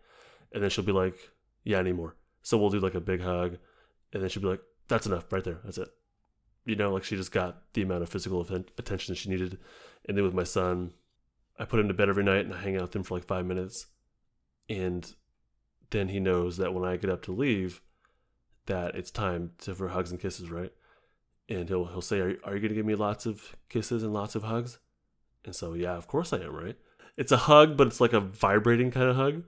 and 0.52 0.62
then 0.62 0.70
she'll 0.70 0.84
be 0.84 0.92
like, 0.92 1.16
yeah, 1.64 1.78
I 1.78 1.82
need 1.82 1.96
more. 1.96 2.16
So 2.42 2.56
we'll 2.56 2.70
do 2.70 2.80
like 2.80 2.94
a 2.94 3.00
big 3.00 3.20
hug, 3.20 3.58
and 4.12 4.22
then 4.22 4.30
she'll 4.30 4.42
be 4.42 4.48
like, 4.48 4.62
that's 4.88 5.06
enough 5.06 5.32
right 5.32 5.44
there. 5.44 5.58
That's 5.64 5.78
it. 5.78 5.88
You 6.64 6.76
know, 6.76 6.92
like 6.92 7.04
she 7.04 7.16
just 7.16 7.32
got 7.32 7.72
the 7.74 7.82
amount 7.82 8.02
of 8.02 8.08
physical 8.08 8.40
attention 8.78 9.14
she 9.14 9.28
needed. 9.28 9.58
And 10.06 10.16
then 10.16 10.24
with 10.24 10.34
my 10.34 10.44
son, 10.44 10.92
I 11.58 11.64
put 11.64 11.80
him 11.80 11.88
to 11.88 11.94
bed 11.94 12.08
every 12.08 12.24
night 12.24 12.46
and 12.46 12.54
I 12.54 12.60
hang 12.60 12.76
out 12.76 12.82
with 12.82 12.96
him 12.96 13.02
for 13.02 13.14
like 13.14 13.26
five 13.26 13.46
minutes. 13.46 13.86
And 14.68 15.12
then 15.90 16.08
he 16.08 16.20
knows 16.20 16.56
that 16.56 16.74
when 16.74 16.84
I 16.84 16.96
get 16.96 17.10
up 17.10 17.22
to 17.22 17.32
leave, 17.32 17.82
that 18.66 18.94
it's 18.94 19.10
time 19.10 19.52
to, 19.58 19.74
for 19.74 19.88
hugs 19.88 20.10
and 20.10 20.20
kisses, 20.20 20.50
right? 20.50 20.72
And 21.48 21.68
he'll 21.68 21.84
he'll 21.84 22.00
say, 22.00 22.20
"Are 22.20 22.30
you, 22.30 22.38
are 22.44 22.54
you 22.54 22.60
going 22.60 22.70
to 22.70 22.74
give 22.74 22.86
me 22.86 22.94
lots 22.94 23.26
of 23.26 23.54
kisses 23.68 24.02
and 24.02 24.14
lots 24.14 24.34
of 24.34 24.44
hugs?" 24.44 24.78
And 25.44 25.54
so, 25.54 25.74
yeah, 25.74 25.94
of 25.94 26.08
course 26.08 26.32
I 26.32 26.38
am, 26.38 26.56
right? 26.56 26.76
It's 27.18 27.32
a 27.32 27.36
hug, 27.36 27.76
but 27.76 27.86
it's 27.86 28.00
like 28.00 28.14
a 28.14 28.20
vibrating 28.20 28.90
kind 28.90 29.10
of 29.10 29.16
hug. 29.16 29.44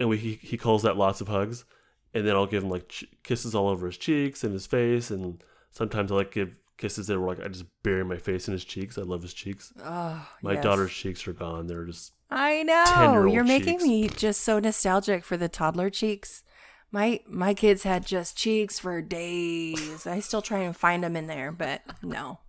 And 0.00 0.08
we, 0.08 0.16
he 0.16 0.34
he 0.40 0.56
calls 0.56 0.82
that 0.82 0.96
lots 0.96 1.20
of 1.20 1.28
hugs. 1.28 1.66
And 2.14 2.26
then 2.26 2.36
I'll 2.36 2.46
give 2.46 2.62
him 2.62 2.70
like 2.70 2.88
ch- 2.88 3.04
kisses 3.22 3.54
all 3.54 3.68
over 3.68 3.86
his 3.86 3.96
cheeks 3.96 4.44
and 4.44 4.52
his 4.52 4.66
face, 4.66 5.10
and 5.10 5.42
sometimes 5.70 6.12
I 6.12 6.16
like 6.16 6.32
give 6.32 6.58
kisses 6.76 7.06
that 7.06 7.18
were 7.18 7.26
like 7.26 7.40
I 7.44 7.48
just 7.48 7.64
bury 7.82 8.04
my 8.04 8.16
face 8.18 8.48
in 8.48 8.52
his 8.52 8.64
cheeks. 8.64 8.98
I 8.98 9.02
love 9.02 9.22
his 9.22 9.32
cheeks. 9.34 9.72
Oh, 9.82 10.28
My 10.42 10.52
yes. 10.54 10.62
daughter's 10.64 10.92
cheeks 10.92 11.26
are 11.28 11.32
gone. 11.32 11.66
They're 11.68 11.84
just 11.84 12.12
I 12.30 12.62
know. 12.64 13.26
You're 13.26 13.44
making 13.44 13.78
cheeks. 13.78 13.84
me 13.84 14.08
just 14.08 14.42
so 14.42 14.58
nostalgic 14.58 15.24
for 15.24 15.36
the 15.36 15.48
toddler 15.48 15.90
cheeks. 15.90 16.42
My 16.90 17.20
my 17.26 17.54
kids 17.54 17.84
had 17.84 18.04
just 18.06 18.36
cheeks 18.36 18.78
for 18.78 19.00
days. 19.00 20.06
I 20.06 20.20
still 20.20 20.42
try 20.42 20.58
and 20.58 20.76
find 20.76 21.02
them 21.02 21.16
in 21.16 21.26
there, 21.26 21.50
but 21.52 21.80
no. 22.02 22.40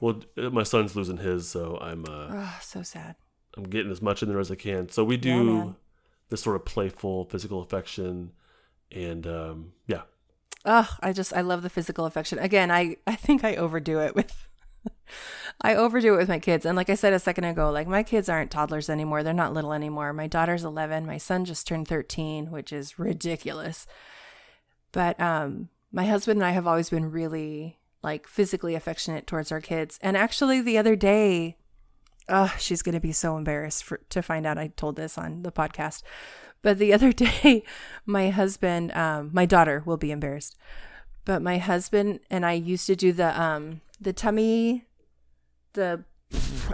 well. 0.00 0.22
uh, 0.36 0.50
My 0.50 0.62
son's 0.62 0.94
losing 0.96 1.18
his, 1.18 1.48
so 1.48 1.78
I'm 1.80 2.04
uh, 2.04 2.26
Oh, 2.30 2.58
so 2.60 2.82
sad. 2.82 3.16
I'm 3.56 3.64
getting 3.64 3.90
as 3.92 4.02
much 4.02 4.22
in 4.22 4.28
there 4.28 4.40
as 4.40 4.50
I 4.50 4.56
can. 4.56 4.88
So 4.90 5.04
we 5.04 5.16
do 5.16 5.44
man. 5.44 5.76
this 6.28 6.42
sort 6.42 6.56
of 6.56 6.64
playful 6.66 7.24
physical 7.26 7.62
affection, 7.62 8.32
and 8.92 9.26
um, 9.26 9.72
yeah, 9.86 10.02
Oh, 10.64 10.88
I 11.00 11.12
just 11.12 11.34
I 11.34 11.42
love 11.42 11.62
the 11.62 11.70
physical 11.70 12.06
affection. 12.06 12.38
Again, 12.38 12.70
I 12.70 12.96
I 13.06 13.16
think 13.16 13.44
I 13.44 13.54
overdo 13.56 14.00
it 14.00 14.14
with 14.14 14.48
I 15.60 15.74
overdo 15.74 16.14
it 16.14 16.18
with 16.18 16.28
my 16.28 16.38
kids. 16.38 16.64
And 16.64 16.76
like 16.76 16.88
I 16.88 16.94
said 16.94 17.12
a 17.12 17.18
second 17.18 17.44
ago, 17.44 17.70
like 17.70 17.86
my 17.86 18.02
kids 18.02 18.28
aren't 18.28 18.50
toddlers 18.50 18.88
anymore. 18.88 19.22
They're 19.22 19.32
not 19.34 19.52
little 19.52 19.72
anymore. 19.72 20.12
My 20.12 20.26
daughter's 20.26 20.64
11, 20.64 21.06
my 21.06 21.18
son 21.18 21.44
just 21.44 21.66
turned 21.66 21.88
13, 21.88 22.50
which 22.50 22.72
is 22.72 22.98
ridiculous. 22.98 23.86
But 24.92 25.20
um 25.20 25.68
my 25.92 26.06
husband 26.06 26.38
and 26.38 26.46
I 26.46 26.50
have 26.52 26.66
always 26.66 26.90
been 26.90 27.10
really 27.10 27.78
like 28.02 28.26
physically 28.26 28.74
affectionate 28.74 29.26
towards 29.26 29.52
our 29.52 29.60
kids. 29.60 29.98
And 30.02 30.16
actually 30.16 30.60
the 30.60 30.78
other 30.78 30.96
day, 30.96 31.56
oh, 32.28 32.54
she's 32.58 32.82
going 32.82 32.94
to 32.94 33.00
be 33.00 33.12
so 33.12 33.36
embarrassed 33.36 33.84
for, 33.84 33.98
to 34.10 34.22
find 34.22 34.46
out 34.46 34.58
I 34.58 34.68
told 34.68 34.96
this 34.96 35.16
on 35.18 35.42
the 35.42 35.52
podcast. 35.52 36.02
But 36.62 36.78
the 36.78 36.92
other 36.96 37.12
day, 37.12 37.62
my 38.06 38.30
husband, 38.30 38.92
um, 38.96 39.30
my 39.32 39.46
daughter 39.46 39.82
will 39.84 39.96
be 39.98 40.10
embarrassed, 40.10 40.56
but 41.24 41.42
my 41.42 41.58
husband 41.58 42.20
and 42.30 42.44
I 42.46 42.52
used 42.52 42.86
to 42.86 42.96
do 42.96 43.12
the 43.12 43.38
um 43.40 43.80
the 44.00 44.12
tummy, 44.12 44.84
the 45.74 46.04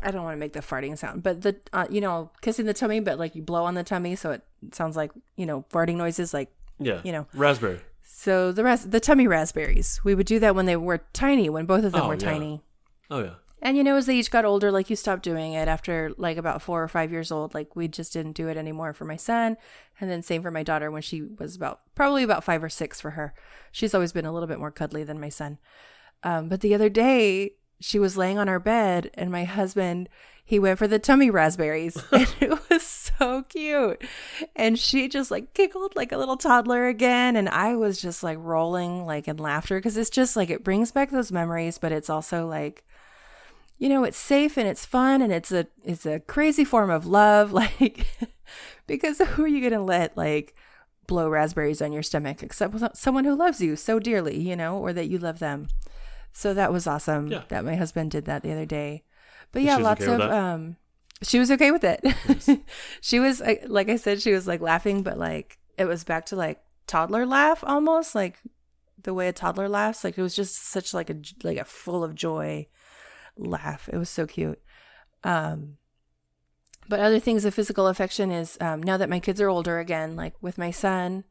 I 0.03 0.11
don't 0.11 0.23
want 0.25 0.35
to 0.37 0.41
make 0.41 0.53
the 0.53 0.61
farting 0.61 0.97
sound, 0.97 1.23
but 1.23 1.43
the 1.43 1.57
uh, 1.73 1.87
you 1.91 2.01
know 2.01 2.31
kissing 2.41 2.67
the 2.67 2.73
tummy, 2.75 3.01
but 3.01 3.19
like 3.19 3.35
you 3.35 3.43
blow 3.43 3.65
on 3.65 3.75
the 3.75 3.83
tummy, 3.85 4.15
so 4.17 4.31
it 4.31 4.43
sounds 4.73 4.97
like 4.97 5.11
you 5.37 5.47
know 5.47 5.65
farting 5.73 5.97
noises, 5.97 6.33
like 6.33 6.51
yeah, 6.79 7.01
you 7.05 7.13
know. 7.13 7.27
raspberry. 7.35 7.81
So 8.03 8.53
the 8.53 8.65
rest, 8.65 8.91
the 8.91 9.01
tummy 9.01 9.27
raspberries, 9.27 10.01
we 10.05 10.15
would 10.15 10.27
do 10.27 10.39
that 10.41 10.55
when 10.55 10.67
they 10.67 10.77
were 10.77 10.99
tiny, 11.13 11.49
when 11.49 11.65
both 11.67 11.85
of 11.85 11.93
them 11.93 12.03
Oh, 12.03 12.09
were 12.09 12.15
yeah. 12.15 12.21
tiny. 12.31 12.63
Oh 13.11 13.21
yeah, 13.23 13.35
And 13.63 13.77
you 13.77 13.85
know, 13.85 13.97
as 13.97 14.07
they 14.07 14.17
each 14.17 14.31
got 14.31 14.45
older, 14.45 14.71
like 14.71 14.89
you 14.91 14.97
stopped 14.97 15.23
doing 15.23 15.53
it 15.53 15.69
after 15.69 16.13
like 16.17 16.37
about 16.37 16.63
four 16.63 16.83
or 16.83 16.89
five 16.89 17.13
years 17.13 17.31
old. 17.31 17.55
Like 17.55 17.77
we 17.77 17.89
just 17.89 18.13
didn't 18.13 18.33
do 18.33 18.49
it 18.49 18.57
anymore 18.57 18.93
for 18.93 19.05
my 19.05 19.17
son. 19.17 19.57
And 20.01 20.11
then 20.11 20.23
same 20.23 20.43
for 20.43 20.51
my 20.51 20.63
daughter 20.63 20.91
when 20.91 21.03
she 21.03 21.23
was 21.23 21.57
about 21.57 21.81
probably 21.95 22.23
about 22.23 22.45
five 22.45 22.65
or 22.65 22.71
six 22.71 23.01
for 23.01 23.11
her. 23.11 23.35
She's 23.71 23.95
always 23.95 24.13
been 24.13 24.27
a 24.27 24.33
little 24.33 24.49
bit 24.49 24.59
more 24.59 24.71
cuddly 24.71 25.05
than 25.05 25.21
my 25.21 25.29
son. 25.29 25.59
Um, 26.23 26.49
but 26.49 26.61
the 26.61 26.75
other 26.75 26.89
day, 26.89 27.53
she 27.81 27.99
was 27.99 28.17
laying 28.17 28.39
on 28.39 28.49
our 28.49 28.59
bed, 28.59 29.11
and 29.15 29.31
my 29.31 29.45
husband 29.45 30.09
he 30.51 30.59
went 30.59 30.81
for 30.81 30.89
the 30.89 30.99
tummy 30.99 31.31
raspberries, 31.31 31.97
and 32.13 32.35
it 32.41 32.59
was 32.69 32.83
so 32.83 33.45
cute. 33.45 34.03
And 34.57 34.77
she 34.77 35.09
just 35.09 35.31
like 35.31 35.55
giggled 35.55 35.95
like 35.95 36.11
a 36.11 36.17
little 36.17 36.37
toddler 36.37 36.89
again, 36.89 37.37
and 37.37 37.49
I 37.49 37.77
was 37.77 38.03
just 38.03 38.25
like 38.25 38.37
rolling 38.41 39.07
like 39.07 39.29
in 39.29 39.37
laughter 39.37 39.79
because 39.79 39.97
it's 39.97 40.11
just 40.11 40.35
like 40.35 40.51
it 40.51 40.65
brings 40.65 40.91
back 40.91 41.13
those 41.13 41.31
memories, 41.31 41.79
but 41.79 41.93
it's 41.93 42.11
also 42.11 42.49
like 42.49 42.85
you 43.81 43.89
know 43.89 44.05
it's 44.05 44.19
safe 44.19 44.57
and 44.59 44.69
it's 44.69 44.85
fun 44.87 45.23
and 45.23 45.33
it's 45.33 45.51
a 45.51 45.67
it's 45.83 46.05
a 46.07 46.21
crazy 46.21 46.65
form 46.65 46.91
of 46.91 47.07
love 47.07 47.51
like 47.63 48.07
because 48.87 49.19
who 49.31 49.43
are 49.45 49.49
you 49.49 49.69
gonna 49.69 49.83
let 49.83 50.17
like 50.17 50.55
blow 51.09 51.29
raspberries 51.29 51.83
on 51.83 51.91
your 51.91 52.03
stomach 52.05 52.41
except 52.43 52.77
someone 52.97 53.25
who 53.25 53.35
loves 53.35 53.61
you 53.61 53.75
so 53.75 53.99
dearly 53.99 54.39
you 54.39 54.55
know 54.55 54.79
or 54.79 54.93
that 54.93 55.09
you 55.09 55.19
love 55.19 55.41
them? 55.41 55.67
So 56.33 56.55
that 56.55 56.73
was 56.73 56.87
awesome 56.87 57.27
Yeah. 57.29 57.43
that 57.49 57.65
my 57.65 57.75
husband 57.75 58.13
did 58.13 58.27
that 58.27 58.43
the 58.45 58.53
other 58.53 58.67
day. 58.67 59.03
But 59.51 59.63
yeah 59.63 59.77
lots 59.79 60.03
okay 60.03 60.13
of 60.13 60.21
um 60.31 60.77
she 61.23 61.39
was 61.39 61.51
okay 61.51 61.71
with 61.73 61.83
it. 61.85 62.01
She 63.01 63.19
was 63.19 63.43
like 63.67 63.89
i 63.89 63.97
said 63.97 64.21
she 64.23 64.33
was 64.33 64.47
like 64.47 64.61
laughing 64.61 65.03
but 65.03 65.19
like 65.19 65.59
it 65.79 65.87
was 65.87 66.05
back 66.05 66.27
to 66.27 66.37
like 66.37 66.61
toddler 66.87 67.25
laugh 67.27 67.65
almost 67.67 68.15
like 68.15 68.41
the 69.03 69.15
way 69.15 69.27
a 69.29 69.33
toddler 69.33 69.69
laughs. 69.69 70.05
Like 70.05 70.19
it 70.19 70.23
was 70.23 70.37
just 70.37 70.55
such 70.71 70.93
like 70.93 71.09
a 71.09 71.17
like 71.43 71.57
a 71.57 71.65
full 71.65 72.05
of 72.05 72.15
joy 72.15 72.67
laugh 73.37 73.89
it 73.93 73.97
was 73.97 74.11
so 74.11 74.27
cute 74.27 74.61
um 75.25 75.77
but 76.89 77.01
other 77.01 77.21
things 77.21 77.45
of 77.45 77.55
physical 77.55 77.87
affection 77.87 78.31
is 78.31 78.57
um 78.61 78.83
now 78.83 78.97
that 78.97 79.11
my 79.11 79.21
kids 79.21 79.41
are 79.41 79.49
older 79.49 79.79
again 79.79 80.17
like 80.17 80.35
with 80.41 80.59
my 80.59 80.71
son 80.71 81.25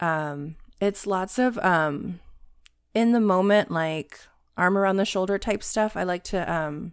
um 0.00 0.56
it's 0.80 1.06
lots 1.06 1.38
of 1.38 1.58
um 1.58 2.20
in 2.94 3.12
the 3.12 3.20
moment 3.20 3.70
like 3.70 4.18
arm 4.56 4.76
around 4.76 4.96
the 4.96 5.04
shoulder 5.04 5.38
type 5.38 5.62
stuff. 5.62 5.96
I 5.96 6.02
like 6.02 6.22
to 6.24 6.52
um 6.52 6.92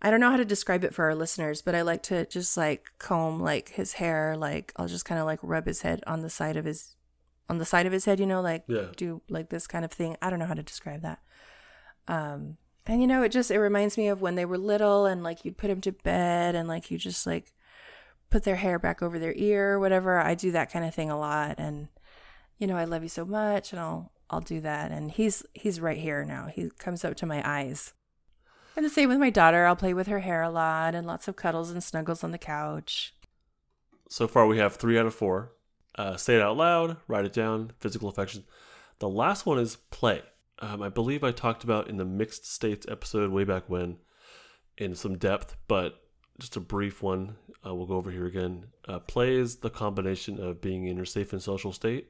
I 0.00 0.10
don't 0.10 0.20
know 0.20 0.30
how 0.30 0.36
to 0.36 0.44
describe 0.44 0.82
it 0.84 0.94
for 0.94 1.04
our 1.04 1.14
listeners, 1.14 1.62
but 1.62 1.74
I 1.74 1.82
like 1.82 2.02
to 2.04 2.26
just 2.26 2.56
like 2.56 2.86
comb 2.98 3.40
like 3.40 3.70
his 3.70 3.94
hair, 3.94 4.36
like 4.36 4.72
I'll 4.76 4.88
just 4.88 5.04
kind 5.04 5.20
of 5.20 5.26
like 5.26 5.38
rub 5.42 5.66
his 5.66 5.82
head 5.82 6.02
on 6.06 6.22
the 6.22 6.30
side 6.30 6.56
of 6.56 6.64
his 6.64 6.96
on 7.48 7.58
the 7.58 7.64
side 7.64 7.86
of 7.86 7.92
his 7.92 8.04
head, 8.04 8.18
you 8.20 8.26
know, 8.26 8.40
like 8.40 8.64
Yeah. 8.66 8.86
do 8.96 9.22
like 9.28 9.50
this 9.50 9.66
kind 9.66 9.84
of 9.84 9.92
thing. 9.92 10.16
I 10.22 10.30
don't 10.30 10.38
know 10.38 10.46
how 10.46 10.54
to 10.54 10.62
describe 10.62 11.02
that. 11.02 11.20
Um 12.08 12.56
and 12.86 13.00
you 13.00 13.06
know, 13.06 13.22
it 13.22 13.30
just 13.30 13.50
it 13.50 13.58
reminds 13.58 13.96
me 13.96 14.08
of 14.08 14.20
when 14.20 14.34
they 14.34 14.44
were 14.44 14.58
little 14.58 15.06
and 15.06 15.22
like 15.22 15.44
you'd 15.44 15.56
put 15.56 15.68
them 15.68 15.80
to 15.82 15.92
bed 15.92 16.54
and 16.54 16.68
like 16.68 16.90
you 16.90 16.98
just 16.98 17.26
like 17.26 17.52
put 18.30 18.44
their 18.44 18.56
hair 18.56 18.78
back 18.78 19.02
over 19.02 19.18
their 19.18 19.34
ear 19.34 19.72
or 19.72 19.80
whatever. 19.80 20.18
I 20.18 20.34
do 20.34 20.50
that 20.52 20.72
kind 20.72 20.84
of 20.84 20.94
thing 20.94 21.10
a 21.10 21.18
lot 21.18 21.56
and 21.58 21.88
you 22.58 22.66
know, 22.66 22.76
I 22.76 22.84
love 22.84 23.02
you 23.02 23.08
so 23.08 23.24
much 23.24 23.72
and 23.72 23.80
I'll 23.80 24.12
I'll 24.30 24.40
do 24.40 24.60
that 24.60 24.90
and 24.90 25.10
he's 25.10 25.44
he's 25.52 25.80
right 25.80 25.98
here 25.98 26.24
now. 26.24 26.46
He 26.46 26.70
comes 26.78 27.04
up 27.04 27.16
to 27.16 27.26
my 27.26 27.42
eyes. 27.48 27.92
And 28.74 28.86
the 28.86 28.90
same 28.90 29.10
with 29.10 29.18
my 29.18 29.30
daughter. 29.30 29.66
I'll 29.66 29.76
play 29.76 29.92
with 29.92 30.06
her 30.06 30.20
hair 30.20 30.42
a 30.42 30.50
lot 30.50 30.94
and 30.94 31.06
lots 31.06 31.28
of 31.28 31.36
cuddles 31.36 31.70
and 31.70 31.84
snuggles 31.84 32.24
on 32.24 32.30
the 32.30 32.38
couch. 32.38 33.14
So 34.08 34.26
far, 34.26 34.46
we 34.46 34.58
have 34.58 34.76
three 34.76 34.98
out 34.98 35.06
of 35.06 35.14
four. 35.14 35.52
Uh, 35.94 36.16
say 36.16 36.36
it 36.36 36.42
out 36.42 36.56
loud, 36.56 36.96
write 37.06 37.26
it 37.26 37.34
down, 37.34 37.72
physical 37.78 38.08
affection. 38.08 38.44
The 38.98 39.08
last 39.08 39.44
one 39.44 39.58
is 39.58 39.76
play. 39.90 40.22
Um, 40.62 40.80
I 40.80 40.88
believe 40.88 41.24
I 41.24 41.32
talked 41.32 41.64
about 41.64 41.88
in 41.88 41.96
the 41.96 42.04
mixed 42.04 42.50
states 42.50 42.86
episode 42.88 43.32
way 43.32 43.42
back 43.42 43.68
when 43.68 43.96
in 44.78 44.94
some 44.94 45.18
depth, 45.18 45.56
but 45.66 46.00
just 46.38 46.56
a 46.56 46.60
brief 46.60 47.02
one. 47.02 47.36
Uh, 47.66 47.74
we'll 47.74 47.86
go 47.86 47.96
over 47.96 48.12
here 48.12 48.26
again. 48.26 48.66
Uh, 48.86 49.00
play 49.00 49.34
is 49.34 49.56
the 49.56 49.70
combination 49.70 50.40
of 50.40 50.60
being 50.60 50.86
in 50.86 50.96
your 50.96 51.04
safe 51.04 51.32
and 51.32 51.42
social 51.42 51.72
state 51.72 52.08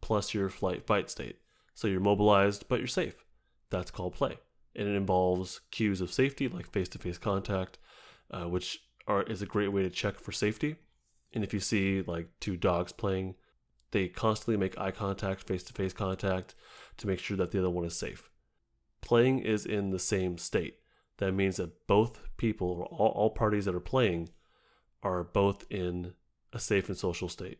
plus 0.00 0.32
your 0.32 0.48
flight 0.48 0.86
fight 0.86 1.10
state. 1.10 1.36
So 1.74 1.88
you're 1.88 2.00
mobilized, 2.00 2.68
but 2.68 2.78
you're 2.78 2.88
safe. 2.88 3.24
That's 3.70 3.90
called 3.90 4.14
play. 4.14 4.38
And 4.74 4.88
it 4.88 4.94
involves 4.94 5.60
cues 5.70 6.00
of 6.00 6.12
safety 6.12 6.48
like 6.48 6.72
face 6.72 6.88
to 6.90 6.98
face 6.98 7.18
contact, 7.18 7.78
uh, 8.30 8.44
which 8.44 8.80
are, 9.06 9.22
is 9.24 9.42
a 9.42 9.46
great 9.46 9.72
way 9.72 9.82
to 9.82 9.90
check 9.90 10.20
for 10.20 10.32
safety. 10.32 10.76
And 11.34 11.44
if 11.44 11.52
you 11.52 11.60
see 11.60 12.02
like 12.02 12.28
two 12.40 12.56
dogs 12.56 12.92
playing, 12.92 13.34
they 13.90 14.08
constantly 14.08 14.56
make 14.56 14.78
eye 14.78 14.90
contact, 14.90 15.46
face 15.46 15.62
to 15.64 15.72
face 15.72 15.92
contact 15.92 16.54
to 16.98 17.06
make 17.06 17.18
sure 17.18 17.36
that 17.36 17.50
the 17.50 17.58
other 17.58 17.70
one 17.70 17.84
is 17.84 17.96
safe. 17.96 18.30
Playing 19.00 19.38
is 19.40 19.64
in 19.64 19.90
the 19.90 19.98
same 19.98 20.38
state. 20.38 20.78
That 21.18 21.32
means 21.32 21.56
that 21.56 21.86
both 21.86 22.20
people, 22.36 22.68
or 22.68 22.86
all, 22.86 23.08
all 23.08 23.30
parties 23.30 23.64
that 23.64 23.74
are 23.74 23.80
playing, 23.80 24.30
are 25.02 25.24
both 25.24 25.64
in 25.70 26.14
a 26.52 26.58
safe 26.58 26.88
and 26.88 26.96
social 26.96 27.28
state. 27.28 27.58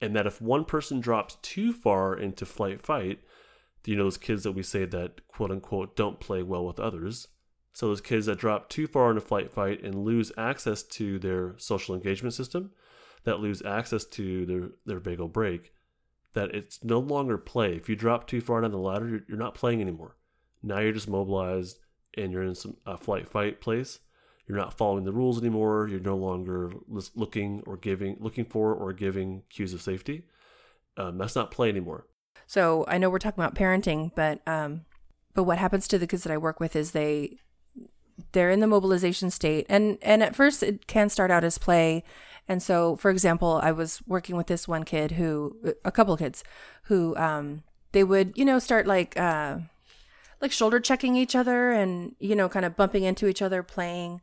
And 0.00 0.14
that 0.14 0.26
if 0.26 0.40
one 0.40 0.64
person 0.64 1.00
drops 1.00 1.36
too 1.42 1.72
far 1.72 2.14
into 2.14 2.44
flight 2.44 2.82
fight, 2.82 3.20
you 3.86 3.96
know, 3.96 4.04
those 4.04 4.18
kids 4.18 4.42
that 4.42 4.52
we 4.52 4.62
say 4.62 4.84
that 4.84 5.26
quote 5.28 5.50
unquote 5.50 5.96
don't 5.96 6.20
play 6.20 6.42
well 6.42 6.66
with 6.66 6.80
others. 6.80 7.28
So 7.72 7.88
those 7.88 8.00
kids 8.00 8.26
that 8.26 8.38
drop 8.38 8.68
too 8.68 8.86
far 8.86 9.10
into 9.10 9.20
flight 9.20 9.52
fight 9.52 9.82
and 9.82 10.04
lose 10.04 10.32
access 10.36 10.82
to 10.82 11.18
their 11.18 11.54
social 11.58 11.94
engagement 11.94 12.34
system, 12.34 12.72
that 13.26 13.40
lose 13.40 13.60
access 13.60 14.04
to 14.04 14.46
their, 14.46 14.70
their 14.86 15.00
vagal 15.00 15.32
brake, 15.32 15.72
that 16.32 16.54
it's 16.54 16.82
no 16.82 16.98
longer 16.98 17.36
play. 17.36 17.74
If 17.74 17.88
you 17.88 17.96
drop 17.96 18.26
too 18.26 18.40
far 18.40 18.62
down 18.62 18.70
the 18.70 18.78
ladder, 18.78 19.08
you're, 19.08 19.20
you're 19.28 19.38
not 19.38 19.54
playing 19.54 19.82
anymore. 19.82 20.16
Now 20.62 20.80
you're 20.80 20.92
just 20.92 21.08
mobilized 21.08 21.80
and 22.16 22.32
you're 22.32 22.44
in 22.44 22.54
some 22.54 22.76
flight 23.00 23.28
fight 23.28 23.60
place. 23.60 23.98
You're 24.46 24.56
not 24.56 24.78
following 24.78 25.04
the 25.04 25.12
rules 25.12 25.38
anymore. 25.40 25.88
You're 25.88 26.00
no 26.00 26.16
longer 26.16 26.70
looking 27.14 27.62
or 27.66 27.76
giving, 27.76 28.16
looking 28.20 28.44
for 28.44 28.72
or 28.72 28.92
giving 28.92 29.42
cues 29.50 29.74
of 29.74 29.82
safety. 29.82 30.22
Um, 30.96 31.18
that's 31.18 31.34
not 31.34 31.50
play 31.50 31.68
anymore. 31.68 32.06
So 32.46 32.84
I 32.86 32.98
know 32.98 33.10
we're 33.10 33.18
talking 33.18 33.42
about 33.42 33.56
parenting, 33.56 34.12
but 34.14 34.40
um, 34.46 34.84
but 35.34 35.44
what 35.44 35.58
happens 35.58 35.88
to 35.88 35.98
the 35.98 36.06
kids 36.06 36.22
that 36.22 36.32
I 36.32 36.38
work 36.38 36.60
with 36.60 36.76
is 36.76 36.92
they 36.92 37.38
they're 38.32 38.50
in 38.50 38.60
the 38.60 38.66
mobilization 38.66 39.30
state, 39.30 39.66
and 39.68 39.98
and 40.00 40.22
at 40.22 40.36
first 40.36 40.62
it 40.62 40.86
can 40.86 41.08
start 41.08 41.30
out 41.30 41.44
as 41.44 41.58
play. 41.58 42.04
And 42.48 42.62
so, 42.62 42.96
for 42.96 43.10
example, 43.10 43.60
I 43.62 43.72
was 43.72 44.00
working 44.06 44.36
with 44.36 44.46
this 44.46 44.68
one 44.68 44.84
kid 44.84 45.12
who, 45.12 45.56
a 45.84 45.90
couple 45.90 46.14
of 46.14 46.20
kids, 46.20 46.44
who 46.84 47.16
um, 47.16 47.64
they 47.92 48.04
would 48.04 48.32
you 48.36 48.44
know 48.44 48.58
start 48.58 48.86
like 48.86 49.18
uh, 49.18 49.58
like 50.40 50.52
shoulder 50.52 50.78
checking 50.80 51.16
each 51.16 51.34
other 51.34 51.72
and 51.72 52.14
you 52.20 52.36
know 52.36 52.48
kind 52.48 52.64
of 52.64 52.76
bumping 52.76 53.04
into 53.04 53.26
each 53.26 53.42
other 53.42 53.62
playing. 53.62 54.20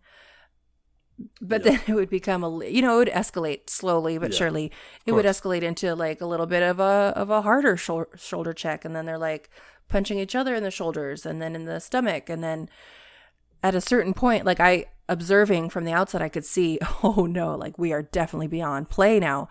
But 1.42 1.64
then 1.64 1.80
it 1.88 1.94
would 1.94 2.10
become 2.10 2.44
a 2.44 2.66
you 2.66 2.82
know 2.82 2.96
it 2.96 2.98
would 2.98 3.08
escalate 3.10 3.70
slowly 3.70 4.18
but 4.18 4.32
Yeah, 4.32 4.38
surely 4.38 4.72
it 5.06 5.12
would 5.12 5.26
escalate 5.26 5.62
into 5.62 5.96
like 5.96 6.22
a 6.22 6.26
little 6.26 6.46
bit 6.48 6.64
of 6.64 6.80
a 6.80 7.14
of 7.16 7.30
a 7.30 7.42
harder 7.42 7.78
shou- 7.78 8.08
shoulder 8.16 8.54
check. 8.54 8.86
And 8.86 8.96
then 8.96 9.06
they're 9.06 9.18
like 9.18 9.50
punching 9.90 10.18
each 10.18 10.36
other 10.36 10.56
in 10.56 10.64
the 10.64 10.72
shoulders 10.72 11.26
and 11.26 11.42
then 11.42 11.56
in 11.56 11.66
the 11.66 11.80
stomach. 11.80 12.30
And 12.30 12.44
then 12.44 12.70
at 13.64 13.76
a 13.76 13.82
certain 13.82 14.14
point 14.14 14.46
like 14.46 14.60
i 14.60 14.86
observing 15.10 15.70
from 15.70 15.86
the 15.86 15.92
outside 15.94 16.22
i 16.22 16.30
could 16.30 16.46
see 16.46 16.80
oh 17.04 17.26
no 17.30 17.56
like 17.56 17.78
we 17.78 17.92
are 17.92 18.04
definitely 18.04 18.48
beyond 18.48 18.90
play 18.90 19.20
now 19.20 19.50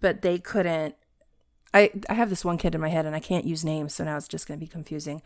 but 0.00 0.22
they 0.22 0.38
couldn't 0.38 0.94
I, 1.74 1.90
I 2.08 2.14
have 2.14 2.30
this 2.30 2.44
one 2.44 2.56
kid 2.56 2.74
in 2.74 2.80
my 2.80 2.88
head 2.88 3.04
and 3.04 3.14
I 3.14 3.20
can't 3.20 3.44
use 3.44 3.64
names, 3.64 3.94
so 3.94 4.04
now 4.04 4.16
it's 4.16 4.28
just 4.28 4.48
going 4.48 4.58
to 4.58 4.64
be 4.64 4.70
confusing. 4.70 5.20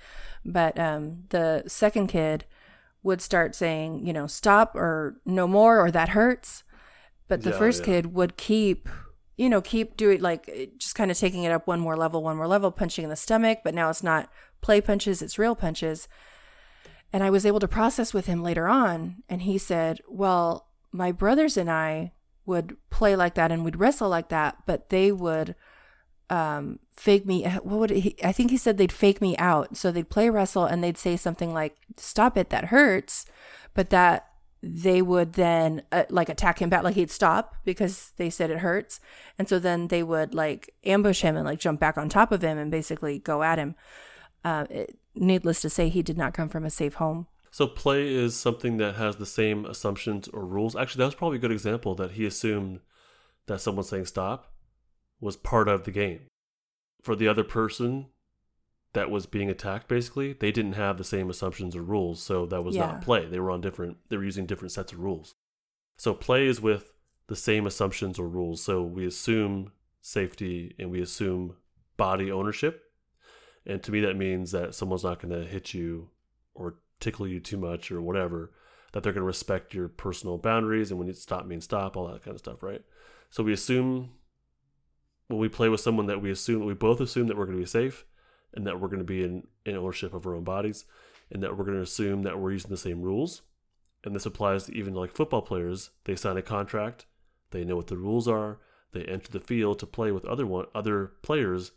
But 0.44 0.78
um, 0.80 1.24
the 1.28 1.62
second 1.68 2.08
kid 2.08 2.44
would 3.02 3.20
start 3.22 3.54
saying, 3.54 4.04
you 4.04 4.12
know, 4.12 4.26
stop 4.26 4.74
or 4.74 5.20
no 5.24 5.46
more 5.46 5.78
or 5.78 5.90
that 5.92 6.10
hurts. 6.10 6.64
But 7.28 7.42
the 7.42 7.50
Yeah, 7.50 7.58
first 7.58 7.80
yeah. 7.80 7.86
kid 7.86 8.14
would 8.14 8.36
keep, 8.36 8.88
you 9.36 9.48
know, 9.48 9.60
keep 9.60 9.96
doing 9.96 10.20
like 10.20 10.72
just 10.78 10.94
kind 10.96 11.10
of 11.10 11.18
taking 11.18 11.44
it 11.44 11.52
up 11.52 11.66
one 11.68 11.78
more 11.80 11.96
level, 11.96 12.22
one 12.22 12.36
more 12.36 12.48
level, 12.48 12.72
punching 12.72 13.04
in 13.04 13.10
the 13.10 13.16
stomach. 13.16 13.60
But 13.62 13.74
now 13.74 13.88
it's 13.88 14.02
not 14.02 14.28
play 14.60 14.80
punches, 14.80 15.22
it's 15.22 15.38
real 15.38 15.54
punches. 15.54 16.08
And 17.12 17.22
I 17.22 17.30
was 17.30 17.44
able 17.44 17.60
to 17.60 17.68
process 17.68 18.14
with 18.14 18.26
him 18.26 18.42
later 18.42 18.68
on. 18.68 19.22
And 19.28 19.42
he 19.42 19.58
said, 19.58 20.00
well, 20.08 20.68
my 20.92 21.12
brothers 21.12 21.56
and 21.56 21.70
I 21.70 22.12
would 22.46 22.76
play 22.90 23.16
like 23.16 23.34
that 23.34 23.52
and 23.52 23.64
we'd 23.64 23.78
wrestle 23.78 24.08
like 24.08 24.28
that, 24.28 24.58
but 24.66 24.88
they 24.90 25.12
would 25.12 25.54
um 26.28 26.78
fake 26.96 27.26
me 27.26 27.42
what 27.64 27.80
would 27.80 27.90
he 27.90 28.14
i 28.22 28.30
think 28.30 28.52
he 28.52 28.56
said 28.56 28.78
they'd 28.78 28.92
fake 28.92 29.20
me 29.20 29.36
out. 29.36 29.76
So 29.76 29.90
they'd 29.90 30.08
play 30.08 30.30
wrestle 30.30 30.64
and 30.64 30.82
they'd 30.82 30.96
say 30.96 31.16
something 31.16 31.52
like 31.52 31.76
stop 31.96 32.36
it 32.36 32.50
that 32.50 32.66
hurts 32.66 33.26
but 33.74 33.90
that 33.90 34.30
they 34.62 35.00
would 35.00 35.34
then 35.34 35.82
uh, 35.90 36.04
like 36.10 36.28
attack 36.28 36.60
him 36.60 36.68
back 36.68 36.82
like 36.82 36.94
he'd 36.94 37.10
stop 37.10 37.56
because 37.64 38.12
they 38.16 38.28
said 38.28 38.50
it 38.50 38.58
hurts. 38.58 39.00
And 39.38 39.48
so 39.48 39.58
then 39.58 39.88
they 39.88 40.02
would 40.02 40.34
like 40.34 40.74
ambush 40.84 41.22
him 41.22 41.36
and 41.36 41.46
like 41.46 41.60
jump 41.60 41.80
back 41.80 41.96
on 41.96 42.08
top 42.08 42.30
of 42.30 42.42
him 42.42 42.58
and 42.58 42.70
basically 42.70 43.18
go 43.18 43.42
at 43.42 43.58
him. 43.58 43.74
Uh, 44.44 44.66
it, 44.68 44.98
needless 45.14 45.60
to 45.62 45.70
say 45.70 45.88
he 45.88 46.02
did 46.02 46.16
not 46.16 46.34
come 46.34 46.48
from 46.48 46.64
a 46.64 46.70
safe 46.70 46.94
home 46.94 47.26
So 47.50 47.66
play 47.66 48.14
is 48.14 48.36
something 48.36 48.76
that 48.76 48.94
has 48.96 49.16
the 49.16 49.26
same 49.26 49.64
assumptions 49.66 50.28
or 50.28 50.44
rules. 50.44 50.76
Actually, 50.76 51.00
that 51.00 51.06
was 51.06 51.14
probably 51.16 51.38
a 51.38 51.40
good 51.40 51.50
example 51.52 51.94
that 51.96 52.12
he 52.12 52.24
assumed 52.26 52.80
that 53.46 53.60
someone 53.60 53.84
saying 53.84 54.06
stop 54.06 54.52
was 55.20 55.36
part 55.36 55.68
of 55.68 55.84
the 55.84 55.90
game. 55.90 56.20
For 57.02 57.16
the 57.16 57.26
other 57.28 57.42
person 57.44 58.06
that 58.92 59.10
was 59.10 59.26
being 59.26 59.50
attacked, 59.50 59.88
basically, 59.88 60.32
they 60.32 60.52
didn't 60.52 60.74
have 60.74 60.96
the 60.96 61.04
same 61.04 61.28
assumptions 61.30 61.74
or 61.76 61.82
rules, 61.82 62.22
so 62.22 62.46
that 62.46 62.62
was 62.62 62.76
Yeah. 62.76 62.86
not 62.86 63.02
play. 63.02 63.26
They 63.26 63.40
were 63.40 63.50
on 63.50 63.60
different. 63.60 63.98
They 64.08 64.16
were 64.16 64.24
using 64.24 64.46
different 64.46 64.72
sets 64.72 64.92
of 64.92 64.98
rules. 65.00 65.34
So 65.96 66.14
play 66.14 66.46
is 66.46 66.60
with 66.60 66.92
the 67.26 67.36
same 67.36 67.66
assumptions 67.66 68.18
or 68.18 68.28
rules. 68.28 68.62
So 68.62 68.82
we 68.82 69.06
assume 69.06 69.72
safety 70.00 70.74
and 70.78 70.90
we 70.90 71.00
assume 71.00 71.56
body 71.96 72.30
ownership. 72.30 72.89
And 73.70 73.80
to 73.84 73.92
me, 73.92 74.00
that 74.00 74.16
means 74.16 74.50
that 74.50 74.74
someone's 74.74 75.04
not 75.04 75.20
going 75.20 75.32
to 75.32 75.48
hit 75.48 75.74
you 75.74 76.08
or 76.54 76.74
tickle 76.98 77.28
you 77.28 77.38
too 77.38 77.56
much 77.56 77.92
or 77.92 78.02
whatever, 78.02 78.50
that 78.92 79.04
they're 79.04 79.12
going 79.12 79.22
to 79.22 79.26
respect 79.26 79.74
your 79.74 79.86
personal 79.86 80.38
boundaries 80.38 80.90
and 80.90 80.98
when 80.98 81.06
you 81.06 81.14
stop 81.14 81.46
means 81.46 81.66
stop, 81.66 81.96
all 81.96 82.08
that 82.08 82.24
kind 82.24 82.34
of 82.34 82.40
stuff, 82.40 82.64
right? 82.64 82.82
So 83.30 83.44
we 83.44 83.52
assume 83.52 84.10
when 85.28 85.38
we 85.38 85.48
play 85.48 85.68
with 85.68 85.80
someone 85.80 86.06
that 86.06 86.20
we 86.20 86.32
assume, 86.32 86.66
we 86.66 86.74
both 86.74 87.00
assume 87.00 87.28
that 87.28 87.36
we're 87.36 87.44
going 87.44 87.58
to 87.58 87.62
be 87.62 87.66
safe 87.66 88.04
and 88.52 88.66
that 88.66 88.80
we're 88.80 88.88
going 88.88 88.98
to 88.98 89.04
be 89.04 89.22
in, 89.22 89.46
in 89.64 89.76
ownership 89.76 90.14
of 90.14 90.26
our 90.26 90.34
own 90.34 90.42
bodies 90.42 90.84
and 91.30 91.40
that 91.40 91.56
we're 91.56 91.64
going 91.64 91.76
to 91.76 91.84
assume 91.84 92.24
that 92.24 92.40
we're 92.40 92.50
using 92.50 92.72
the 92.72 92.76
same 92.76 93.02
rules. 93.02 93.42
And 94.02 94.16
this 94.16 94.26
applies 94.26 94.64
to 94.64 94.74
even 94.74 94.94
like 94.94 95.12
football 95.12 95.42
players. 95.42 95.90
They 96.06 96.16
sign 96.16 96.36
a 96.36 96.42
contract, 96.42 97.06
they 97.52 97.64
know 97.64 97.76
what 97.76 97.86
the 97.86 97.96
rules 97.96 98.26
are, 98.26 98.58
they 98.90 99.04
enter 99.04 99.30
the 99.30 99.38
field 99.38 99.78
to 99.78 99.86
play 99.86 100.10
with 100.10 100.24
other 100.24 100.44
one, 100.44 100.66
other 100.74 101.12
players 101.22 101.70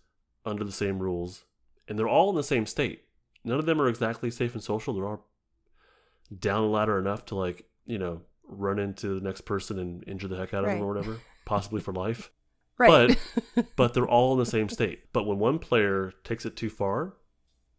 under 0.44 0.64
the 0.64 0.72
same 0.72 0.98
rules, 0.98 1.46
and 1.88 1.98
they're 1.98 2.08
all 2.08 2.30
in 2.30 2.36
the 2.36 2.44
same 2.44 2.66
state. 2.66 3.04
None 3.44 3.60
of 3.60 3.66
them 3.66 3.82
are 3.82 3.88
exactly 3.88 4.32
safe 4.32 4.54
and 4.54 4.64
social. 4.64 4.94
They're 4.94 5.08
all 5.08 5.28
down 6.40 6.62
the 6.64 6.68
ladder 6.70 6.98
enough 6.98 7.26
to 7.26 7.36
like, 7.36 7.66
you 7.86 7.98
know, 7.98 8.22
run 8.48 8.80
into 8.80 9.20
the 9.20 9.22
next 9.26 9.42
person 9.42 9.80
and 9.80 10.04
injure 10.08 10.28
the 10.28 10.38
heck 10.38 10.54
out 10.54 10.64
of 10.64 10.68
Right. 10.70 10.76
them 10.76 10.84
or 10.84 10.88
whatever, 10.94 11.20
possibly 11.46 11.82
for 11.82 11.94
life. 11.94 12.32
right 12.78 13.18
But 13.56 13.66
but 13.76 13.94
they're 13.94 14.08
all 14.08 14.34
in 14.34 14.40
the 14.40 14.46
same 14.46 14.70
state. 14.70 15.12
But 15.14 15.26
when 15.26 15.40
one 15.40 15.60
player 15.60 16.14
takes 16.24 16.46
it 16.46 16.56
too 16.56 16.70
far, 16.70 17.14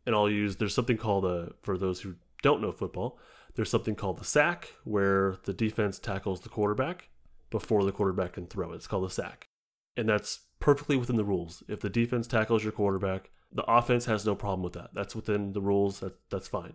and 0.06 0.14
I'll 0.14 0.30
use 0.30 0.56
there's 0.56 0.74
something 0.74 0.96
called 0.98 1.24
a 1.24 1.52
for 1.62 1.78
those 1.78 2.02
who 2.02 2.16
don't 2.42 2.60
know 2.60 2.72
football, 2.72 3.18
there's 3.54 3.70
something 3.70 3.94
called 3.94 4.18
the 4.18 4.24
sack 4.24 4.68
where 4.84 5.38
the 5.44 5.54
defense 5.54 5.98
tackles 5.98 6.42
the 6.42 6.48
quarterback 6.50 7.08
before 7.50 7.84
the 7.84 7.92
quarterback 7.92 8.34
can 8.34 8.46
throw 8.46 8.72
it. 8.72 8.76
It's 8.76 8.86
called 8.86 9.04
a 9.04 9.10
sack. 9.10 9.48
And 9.96 10.08
that's 10.08 10.40
perfectly 10.60 10.96
within 10.96 11.16
the 11.16 11.24
rules. 11.24 11.62
If 11.68 11.80
the 11.80 11.88
defense 11.88 12.26
tackles 12.26 12.62
your 12.64 12.72
quarterback, 12.72 13.30
The 13.54 13.64
offense 13.70 14.06
has 14.06 14.26
no 14.26 14.34
problem 14.34 14.62
with 14.62 14.72
that. 14.72 14.90
That's 14.92 15.14
within 15.14 15.52
the 15.52 15.62
rules. 15.62 16.00
That, 16.00 16.14
that's 16.28 16.48
fine. 16.48 16.74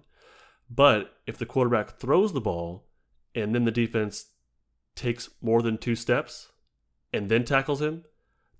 But 0.70 1.14
if 1.28 1.38
the 1.38 1.46
quarterback 1.46 2.00
throws 2.00 2.34
the 2.34 2.42
ball 2.42 2.88
and 3.36 3.54
then 3.54 3.66
the 3.66 3.72
defense 3.72 4.28
takes 4.96 5.30
more 5.42 5.62
than 5.62 5.78
two 5.78 5.96
steps 5.96 6.52
and 7.12 7.30
then 7.30 7.44
tackles 7.44 7.82
him, 7.82 8.06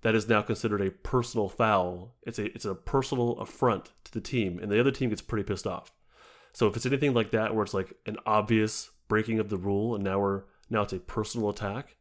that 0.02 0.14
is 0.14 0.28
now 0.28 0.42
considered 0.42 0.80
a 0.80 0.90
personal 0.90 1.48
foul. 1.48 2.16
It's 2.22 2.38
a 2.38 2.46
it's 2.46 2.64
a 2.64 2.74
personal 2.74 3.32
affront 3.38 3.92
to 4.04 4.12
the 4.12 4.20
team, 4.20 4.58
and 4.58 4.70
the 4.70 4.80
other 4.80 4.90
team 4.90 5.10
gets 5.10 5.22
pretty 5.22 5.46
pissed 5.46 5.66
off. 5.66 5.92
So 6.52 6.66
if 6.66 6.76
it's 6.76 6.86
anything 6.86 7.14
like 7.14 7.30
that, 7.32 7.54
where 7.54 7.64
it's 7.64 7.74
like 7.74 7.92
an 8.06 8.16
obvious 8.24 8.90
breaking 9.08 9.38
of 9.38 9.50
the 9.50 9.58
rule, 9.58 9.94
and 9.94 10.02
now 10.02 10.18
we're 10.18 10.44
now 10.70 10.82
it's 10.82 10.92
a 10.92 10.98
personal 10.98 11.50
attack, 11.50 11.96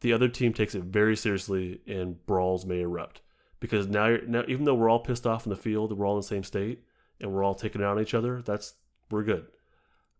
the 0.00 0.12
other 0.12 0.28
team 0.28 0.52
takes 0.52 0.74
it 0.74 0.82
very 0.82 1.16
seriously, 1.16 1.80
and 1.86 2.24
brawls 2.26 2.66
may 2.66 2.80
erupt 2.80 3.20
because 3.64 3.86
now 3.86 4.08
you're, 4.08 4.26
now 4.26 4.44
even 4.46 4.66
though 4.66 4.74
we're 4.74 4.90
all 4.90 4.98
pissed 4.98 5.26
off 5.26 5.46
in 5.46 5.50
the 5.50 5.56
field, 5.56 5.96
we're 5.96 6.06
all 6.06 6.16
in 6.16 6.20
the 6.20 6.26
same 6.26 6.44
state, 6.44 6.84
and 7.18 7.32
we're 7.32 7.42
all 7.42 7.54
taking 7.54 7.80
it 7.80 7.84
out 7.86 7.96
on 7.96 8.02
each 8.02 8.12
other. 8.12 8.42
That's 8.42 8.74
we're 9.10 9.22
good. 9.22 9.46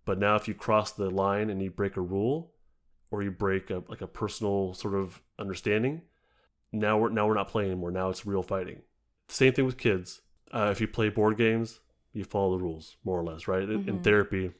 But 0.06 0.18
now 0.18 0.34
if 0.36 0.48
you 0.48 0.54
cross 0.54 0.92
the 0.92 1.10
line 1.10 1.50
and 1.50 1.60
you 1.60 1.70
break 1.70 1.98
a 1.98 2.00
rule, 2.00 2.52
or 3.10 3.22
you 3.22 3.30
break 3.30 3.68
a, 3.68 3.82
like 3.86 4.00
a 4.00 4.06
personal 4.06 4.72
sort 4.72 4.94
of 4.94 5.20
understanding, 5.38 6.00
now 6.72 6.96
we're 6.96 7.10
now 7.10 7.26
we're 7.26 7.34
not 7.34 7.48
playing 7.48 7.72
anymore. 7.72 7.90
Now 7.90 8.08
it's 8.08 8.24
real 8.24 8.42
fighting. 8.42 8.80
Same 9.28 9.52
thing 9.52 9.66
with 9.66 9.76
kids. 9.76 10.22
Uh, 10.50 10.70
if 10.72 10.80
you 10.80 10.88
play 10.88 11.10
board 11.10 11.36
games, 11.36 11.80
you 12.14 12.24
follow 12.24 12.56
the 12.56 12.64
rules 12.64 12.96
more 13.04 13.20
or 13.20 13.24
less, 13.24 13.46
right? 13.46 13.68
Mm-hmm. 13.68 13.90
In 13.90 14.02
therapy, 14.02 14.52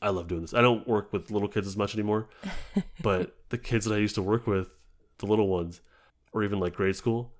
I 0.00 0.08
love 0.08 0.28
doing 0.28 0.40
this. 0.40 0.54
I 0.54 0.62
don't 0.62 0.88
work 0.88 1.12
with 1.12 1.30
little 1.30 1.48
kids 1.48 1.66
as 1.66 1.76
much 1.76 1.94
anymore, 1.94 2.30
but 3.02 3.36
the 3.50 3.58
kids 3.58 3.84
that 3.84 3.94
I 3.94 3.98
used 3.98 4.14
to 4.14 4.22
work 4.22 4.46
with, 4.46 4.70
the 5.18 5.26
little 5.26 5.48
ones, 5.48 5.82
or 6.32 6.42
even 6.42 6.58
like 6.58 6.74
grade 6.74 6.96
school, 6.96 7.34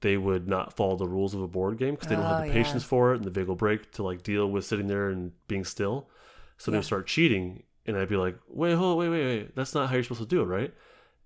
they 0.00 0.16
would 0.16 0.48
not 0.48 0.74
follow 0.74 0.96
the 0.96 1.08
rules 1.08 1.34
of 1.34 1.42
a 1.42 1.48
board 1.48 1.78
game 1.78 1.94
because 1.94 2.08
they 2.08 2.14
don't 2.14 2.24
oh, 2.24 2.28
have 2.28 2.46
the 2.46 2.52
patience 2.52 2.82
yeah. 2.82 2.88
for 2.88 3.12
it 3.12 3.16
and 3.16 3.24
the 3.24 3.40
vagal 3.40 3.58
brake 3.58 3.90
to 3.92 4.02
like 4.02 4.22
deal 4.22 4.46
with 4.46 4.64
sitting 4.64 4.86
there 4.86 5.08
and 5.08 5.32
being 5.48 5.64
still. 5.64 6.08
So 6.56 6.70
yeah. 6.70 6.72
they 6.72 6.78
would 6.78 6.86
start 6.86 7.06
cheating 7.06 7.64
and 7.88 7.96
I'd 7.96 8.08
be 8.08 8.16
like, 8.16 8.36
wait, 8.48 8.74
hold, 8.74 8.98
wait, 8.98 9.08
wait, 9.08 9.24
wait, 9.24 9.56
that's 9.56 9.74
not 9.74 9.88
how 9.88 9.94
you're 9.94 10.02
supposed 10.02 10.20
to 10.20 10.26
do 10.26 10.42
it, 10.42 10.44
right? 10.44 10.72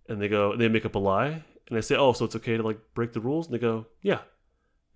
And 0.09 0.23
they 0.23 0.29
go, 0.29 0.57
they 0.57 0.69
make 0.69 0.87
up 0.87 0.95
a 0.95 0.99
lie, 0.99 1.43
and 1.69 1.77
I 1.77 1.81
say, 1.81 1.97
oh, 1.97 2.13
so 2.13 2.25
it's 2.25 2.37
okay 2.37 2.57
to 2.57 2.63
like 2.63 2.79
break 2.95 3.13
the 3.13 3.21
rules, 3.21 3.47
and 3.47 3.55
they 3.55 3.59
go, 3.59 3.87
yeah. 4.01 4.21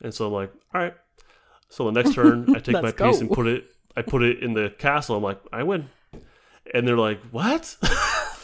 And 0.01 0.15
so 0.15 0.27
I'm 0.27 0.33
like, 0.33 0.53
all 0.73 0.81
right. 0.81 0.95
So 1.69 1.85
the 1.85 1.91
next 1.91 2.15
turn, 2.15 2.55
I 2.55 2.61
take 2.61 2.75
my 2.83 2.93
go. 2.93 3.11
piece 3.11 3.21
and 3.21 3.31
put 3.31 3.49
it, 3.49 3.65
I 3.97 4.03
put 4.03 4.23
it 4.23 4.43
in 4.43 4.55
the 4.55 4.71
castle. 4.79 5.17
I'm 5.17 5.25
like, 5.25 5.41
I 5.53 5.65
win, 5.65 5.89
and 6.73 6.87
they're 6.87 6.97
like, 6.97 7.21
what? 7.31 7.77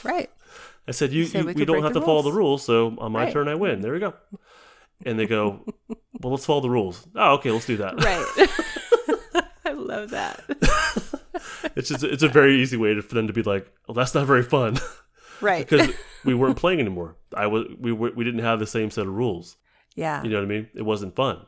Right. 0.02 0.28
I 0.88 0.90
said, 0.90 1.12
you, 1.12 1.22
you 1.22 1.44
we, 1.44 1.52
we 1.52 1.64
don't 1.64 1.84
have 1.84 1.92
to 1.92 2.00
rules. 2.00 2.06
follow 2.06 2.22
the 2.22 2.32
rules, 2.32 2.64
so 2.64 2.96
on 2.98 3.12
my 3.12 3.24
right. 3.24 3.32
turn, 3.32 3.46
I 3.46 3.54
win. 3.54 3.82
There 3.82 3.92
we 3.92 4.00
go. 4.00 4.14
And 5.04 5.18
they 5.18 5.26
go, 5.26 5.64
well, 6.20 6.32
let's 6.32 6.46
follow 6.46 6.60
the 6.60 6.70
rules. 6.70 7.06
Oh, 7.14 7.34
okay, 7.34 7.50
let's 7.50 7.66
do 7.66 7.76
that. 7.78 8.02
Right. 8.02 9.44
I 9.64 9.72
love 9.72 10.10
that. 10.10 10.44
it's 11.76 11.88
just 11.88 12.04
it's 12.04 12.22
a 12.22 12.28
very 12.28 12.60
easy 12.60 12.76
way 12.76 12.94
to, 12.94 13.02
for 13.02 13.14
them 13.14 13.26
to 13.26 13.32
be 13.32 13.42
like, 13.42 13.72
"Well, 13.86 13.94
that's 13.94 14.14
not 14.14 14.26
very 14.26 14.42
fun," 14.42 14.78
right? 15.40 15.66
because 15.66 15.90
we 16.24 16.34
weren't 16.34 16.56
playing 16.56 16.80
anymore. 16.80 17.16
I 17.34 17.46
was 17.46 17.66
we 17.78 17.92
were, 17.92 18.10
we 18.10 18.24
didn't 18.24 18.40
have 18.40 18.58
the 18.58 18.66
same 18.66 18.90
set 18.90 19.06
of 19.06 19.14
rules. 19.14 19.56
Yeah, 19.94 20.22
you 20.22 20.30
know 20.30 20.36
what 20.36 20.44
I 20.44 20.48
mean. 20.48 20.68
It 20.74 20.82
wasn't 20.82 21.16
fun. 21.16 21.46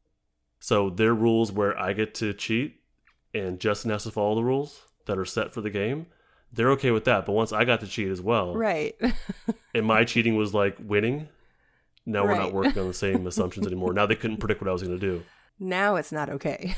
So 0.61 0.89
their 0.91 1.13
rules 1.13 1.53
where 1.53 1.79
I 1.79 1.93
get 1.93 2.15
to 2.17 2.33
cheat 2.33 2.81
and 3.35 3.59
Justin 3.59 3.91
has 3.91 4.05
to 4.05 4.11
follow 4.11 4.37
the 4.37 4.45
rules 4.45 4.83
that 5.07 5.19
are 5.19 5.25
set 5.25 5.53
for 5.53 5.61
the 5.61 5.71
game. 5.71 6.07
They're 6.53 6.71
okay 6.71 6.93
with 6.93 7.05
that, 7.05 7.27
but 7.27 7.33
once 7.33 7.53
I 7.53 7.65
got 7.65 7.81
to 7.81 7.87
cheat 7.87 8.09
as 8.09 8.23
well, 8.23 8.55
right? 8.55 8.95
and 9.75 9.85
my 9.85 10.05
cheating 10.05 10.37
was 10.37 10.55
like 10.55 10.77
winning. 10.81 11.29
Now 12.07 12.25
right. 12.25 12.37
we're 12.37 12.43
not 12.43 12.53
working 12.53 12.79
on 12.79 12.89
the 12.89 12.95
same 12.95 13.27
assumptions 13.27 13.67
anymore. 13.67 13.93
Now 13.93 14.07
they 14.07 14.17
couldn't 14.17 14.39
predict 14.39 14.61
what 14.61 14.69
I 14.69 14.73
was 14.73 14.83
going 14.83 14.99
to 14.99 15.07
do. 15.07 15.23
Now 15.59 15.97
it's 15.97 16.13
not 16.13 16.29
okay. 16.29 16.75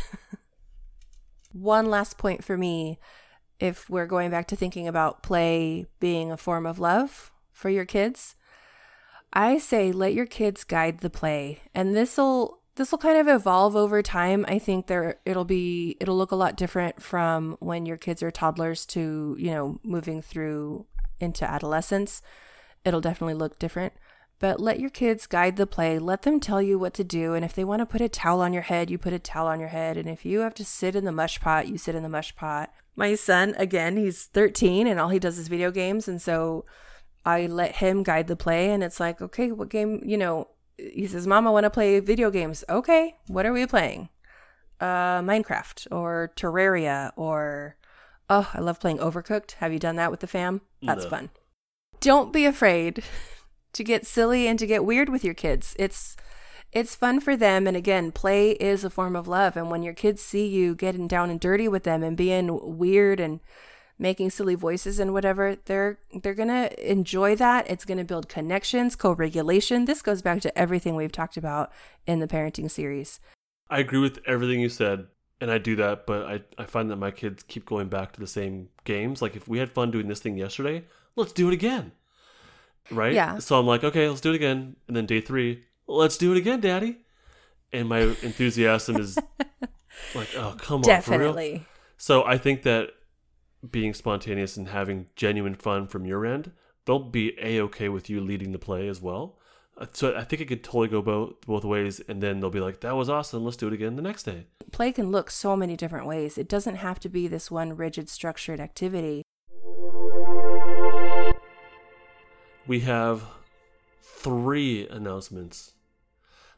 One 1.52 1.86
last 1.86 2.18
point 2.18 2.44
for 2.44 2.56
me 2.56 2.98
if 3.58 3.88
we're 3.88 4.06
going 4.06 4.30
back 4.30 4.46
to 4.48 4.56
thinking 4.56 4.86
about 4.86 5.22
play 5.22 5.86
being 6.00 6.30
a 6.30 6.36
form 6.36 6.66
of 6.66 6.78
love 6.78 7.30
for 7.52 7.70
your 7.70 7.86
kids, 7.86 8.36
I 9.32 9.58
say 9.58 9.92
let 9.92 10.14
your 10.14 10.26
kids 10.26 10.64
guide 10.64 11.00
the 11.00 11.10
play. 11.10 11.60
And 11.74 11.96
this'll 11.96 12.60
this 12.76 12.90
will 12.90 12.98
kind 12.98 13.16
of 13.16 13.26
evolve 13.26 13.74
over 13.74 14.02
time. 14.02 14.44
I 14.48 14.58
think 14.58 14.86
there 14.86 15.18
it'll 15.24 15.46
be 15.46 15.96
it'll 15.98 16.16
look 16.16 16.30
a 16.30 16.36
lot 16.36 16.56
different 16.56 17.02
from 17.02 17.56
when 17.60 17.86
your 17.86 17.96
kids 17.96 18.22
are 18.22 18.30
toddlers 18.30 18.84
to, 18.86 19.34
you 19.38 19.50
know, 19.50 19.80
moving 19.82 20.20
through 20.20 20.86
into 21.18 21.48
adolescence. 21.48 22.20
It'll 22.84 23.00
definitely 23.00 23.34
look 23.34 23.58
different. 23.58 23.94
But 24.38 24.61
let 24.61 24.81
your 24.81 24.90
kids 24.90 25.27
guide 25.27 25.57
the 25.57 25.66
play. 25.66 25.99
Let 25.99 26.22
them 26.22 26.40
tell 26.40 26.61
you 26.61 26.79
what 26.79 26.92
to 26.94 27.05
do. 27.05 27.33
And 27.33 27.44
if 27.44 27.55
they 27.55 27.64
want 27.64 27.81
to 27.81 27.87
put 27.87 28.03
a 28.03 28.09
towel 28.09 28.42
on 28.42 28.53
your 28.53 28.62
head, 28.62 28.90
you 28.90 28.99
put 28.99 29.14
a 29.14 29.18
towel 29.18 29.46
on 29.46 29.61
your 29.61 29.70
head. 29.70 29.96
And 29.96 30.09
if 30.09 30.27
you 30.27 30.40
have 30.40 30.55
to 30.55 30.64
sit 30.64 30.94
in 30.94 31.05
the 31.05 31.12
mush 31.12 31.40
pot, 31.40 31.68
you 31.68 31.79
sit 31.79 31.94
in 31.94 32.03
the 32.03 32.09
mush 32.09 32.37
pot. 32.37 32.70
My 32.94 33.14
son, 33.14 33.55
again, 33.57 33.96
he's 33.96 34.27
13 34.27 34.87
and 34.87 35.01
all 35.01 35.09
he 35.09 35.18
does 35.18 35.38
is 35.38 35.49
video 35.49 35.70
games. 35.70 36.07
And 36.07 36.20
so 36.20 36.66
I 37.25 37.46
let 37.46 37.77
him 37.77 38.03
guide 38.03 38.27
the 38.27 38.37
play. 38.37 38.70
And 38.70 38.83
it's 38.83 39.01
like, 39.01 39.22
okay, 39.22 39.53
what 39.53 39.70
game, 39.70 40.03
you 40.05 40.18
know, 40.18 40.49
he 40.77 41.07
says, 41.07 41.27
Mom, 41.27 41.46
I 41.46 41.51
want 41.51 41.64
to 41.64 41.70
play 41.70 42.01
video 42.01 42.31
games. 42.31 42.62
Okay, 42.68 43.16
what 43.29 43.46
are 43.46 43.53
we 43.53 43.66
playing? 43.66 44.11
Uh, 44.81 45.20
Minecraft 45.22 45.87
or 45.90 46.33
Terraria 46.37 47.12
or, 47.16 47.77
oh, 48.29 48.51
I 48.53 48.61
love 48.61 48.81
playing 48.81 48.99
Overcooked. 48.99 49.53
Have 49.53 49.72
you 49.72 49.79
done 49.79 49.96
that 49.96 50.11
with 50.11 50.20
the 50.20 50.27
fam? 50.27 50.61
That's 50.83 51.05
no. 51.05 51.11
fun. 51.11 51.31
Don't 52.01 52.35
be 52.35 52.44
afraid 52.44 53.03
to 53.76 53.84
get 53.84 54.06
silly 54.06 54.46
and 54.46 54.58
to 54.58 54.66
get 54.66 54.84
weird 54.84 55.08
with 55.08 55.22
your 55.24 55.34
kids. 55.34 55.76
It's 55.78 56.16
it's 56.72 56.96
fun 56.96 57.20
for 57.20 57.36
them 57.36 57.66
and 57.66 57.76
again, 57.76 58.10
play 58.10 58.50
is 58.52 58.84
a 58.84 58.90
form 58.90 59.14
of 59.14 59.28
love 59.28 59.56
and 59.56 59.70
when 59.70 59.82
your 59.82 59.94
kids 59.94 60.22
see 60.22 60.46
you 60.46 60.74
getting 60.74 61.06
down 61.06 61.30
and 61.30 61.38
dirty 61.38 61.68
with 61.68 61.84
them 61.84 62.02
and 62.02 62.16
being 62.16 62.76
weird 62.78 63.20
and 63.20 63.40
making 63.98 64.30
silly 64.30 64.54
voices 64.54 64.98
and 64.98 65.12
whatever, 65.12 65.56
they're 65.66 65.98
they're 66.22 66.34
going 66.34 66.48
to 66.48 66.90
enjoy 66.90 67.36
that. 67.36 67.70
It's 67.70 67.84
going 67.84 67.98
to 67.98 68.04
build 68.04 68.28
connections, 68.28 68.96
co-regulation. 68.96 69.84
This 69.84 70.02
goes 70.02 70.22
back 70.22 70.40
to 70.42 70.58
everything 70.58 70.96
we've 70.96 71.12
talked 71.12 71.36
about 71.36 71.70
in 72.06 72.18
the 72.18 72.26
parenting 72.26 72.70
series. 72.70 73.20
I 73.70 73.80
agree 73.80 74.00
with 74.00 74.20
everything 74.26 74.60
you 74.60 74.68
said 74.68 75.06
and 75.40 75.50
I 75.50 75.58
do 75.58 75.76
that, 75.76 76.06
but 76.06 76.24
I, 76.26 76.40
I 76.56 76.64
find 76.64 76.90
that 76.90 76.96
my 76.96 77.10
kids 77.10 77.42
keep 77.42 77.66
going 77.66 77.88
back 77.88 78.12
to 78.14 78.20
the 78.20 78.26
same 78.26 78.70
games. 78.84 79.20
Like 79.20 79.36
if 79.36 79.46
we 79.46 79.58
had 79.58 79.70
fun 79.70 79.90
doing 79.90 80.08
this 80.08 80.20
thing 80.20 80.38
yesterday, 80.38 80.84
let's 81.14 81.32
do 81.32 81.48
it 81.48 81.54
again 81.54 81.92
right? 82.90 83.12
Yeah. 83.12 83.38
So 83.38 83.59
I'm 83.59 83.66
like, 83.66 83.85
okay, 83.85 84.09
let's 84.09 84.20
do 84.20 84.33
it 84.33 84.37
again. 84.37 84.77
And 84.88 84.96
then 84.96 85.07
day 85.07 85.20
three, 85.20 85.64
let's 85.87 86.16
do 86.16 86.33
it 86.33 86.38
again, 86.38 86.61
Daddy. 86.61 86.99
And 87.72 87.88
my 87.88 88.01
enthusiasm 88.01 88.96
is 88.96 89.18
like, 90.14 90.29
oh, 90.37 90.55
come 90.59 90.77
on, 90.77 90.83
definitely. 90.83 91.64
So 91.96 92.25
I 92.25 92.38
think 92.38 92.62
that 92.62 92.90
being 93.70 93.94
spontaneous 93.94 94.57
and 94.57 94.68
having 94.68 95.07
genuine 95.16 95.55
fun 95.55 95.87
from 95.87 96.05
your 96.07 96.25
end, 96.25 96.53
they'll 96.85 96.99
be 96.99 97.37
a 97.40 97.61
okay 97.62 97.88
with 97.88 98.09
you 98.09 98.20
leading 98.20 98.53
the 98.53 98.59
play 98.59 98.88
as 98.88 99.01
well. 99.01 99.38
Uh, 99.79 99.87
so 99.92 100.16
I 100.16 100.25
think 100.25 100.40
it 100.40 100.46
could 100.46 100.64
totally 100.64 100.88
go 100.88 101.03
both 101.03 101.40
both 101.46 101.64
ways, 101.64 102.01
and 102.09 102.22
then 102.22 102.40
they'll 102.40 102.51
be 102.51 102.61
like, 102.61 102.81
"That 102.81 102.96
was 102.96 103.11
awesome. 103.11 103.44
Let's 103.44 103.59
do 103.59 103.66
it 103.66 103.75
again 103.75 103.96
the 103.96 104.03
next 104.03 104.22
day." 104.22 104.46
Play 104.72 104.92
can 104.92 105.11
look 105.11 105.31
so 105.31 105.55
many 105.55 105.77
different 105.77 106.07
ways. 106.07 106.38
It 106.38 106.49
doesn't 106.49 106.77
have 106.77 106.99
to 107.01 107.09
be 107.11 107.29
this 107.29 107.51
one 107.51 107.77
rigid, 107.77 108.09
structured 108.09 108.59
activity. 108.59 109.22
We 112.66 112.81
have 112.81 113.22
three 114.00 114.88
announcements. 114.88 115.72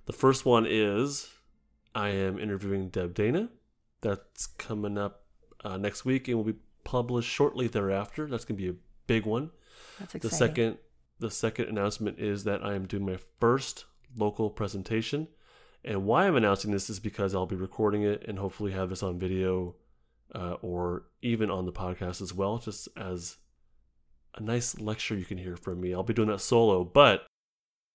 The 0.07 0.13
first 0.13 0.45
one 0.45 0.67
is 0.69 1.29
I 1.95 2.09
am 2.11 2.39
interviewing 2.39 2.89
Deb 2.89 3.15
Dana. 3.15 3.51
That's 4.01 4.47
coming 4.47 4.97
up 4.97 5.25
uh, 5.65 5.77
next 5.77 6.05
week 6.05 6.29
and 6.29 6.37
will 6.37 6.45
be 6.45 6.59
published 6.85 7.29
shortly 7.29 7.67
thereafter. 7.67 8.27
That's 8.27 8.45
going 8.45 8.57
to 8.57 8.63
be 8.63 8.71
a 8.71 8.81
big 9.07 9.27
one. 9.27 9.51
That's 9.99 10.15
exciting. 10.15 10.31
The 10.31 10.37
second, 10.37 10.79
the 11.19 11.31
second 11.31 11.69
announcement 11.69 12.19
is 12.19 12.45
that 12.45 12.65
I 12.65 12.75
am 12.75 12.87
doing 12.87 13.05
my 13.05 13.19
first 13.41 13.85
local 14.17 14.51
presentation. 14.51 15.29
And 15.85 16.05
why 16.05 16.27
I'm 16.27 16.37
announcing 16.37 16.71
this 16.71 16.91
is 16.91 17.01
because 17.01 17.35
I'll 17.35 17.47
be 17.47 17.57
recording 17.57 18.03
it 18.03 18.25
and 18.27 18.39
hopefully 18.39 18.73
have 18.73 18.91
this 18.91 19.03
on 19.03 19.19
video 19.19 19.77
uh, 20.35 20.55
or 20.63 21.05
even 21.23 21.51
on 21.51 21.67
the 21.67 21.73
podcast 21.73 22.21
as 22.23 22.33
well, 22.33 22.59
just 22.59 22.89
as 22.97 23.37
a 24.41 24.43
nice 24.43 24.79
lecture 24.79 25.17
you 25.17 25.25
can 25.25 25.39
hear 25.39 25.57
from 25.57 25.81
me. 25.81 25.95
I'll 25.95 26.03
be 26.03 26.15
doing 26.15 26.29
that 26.29 26.41
solo, 26.41 26.85
but 26.85 27.27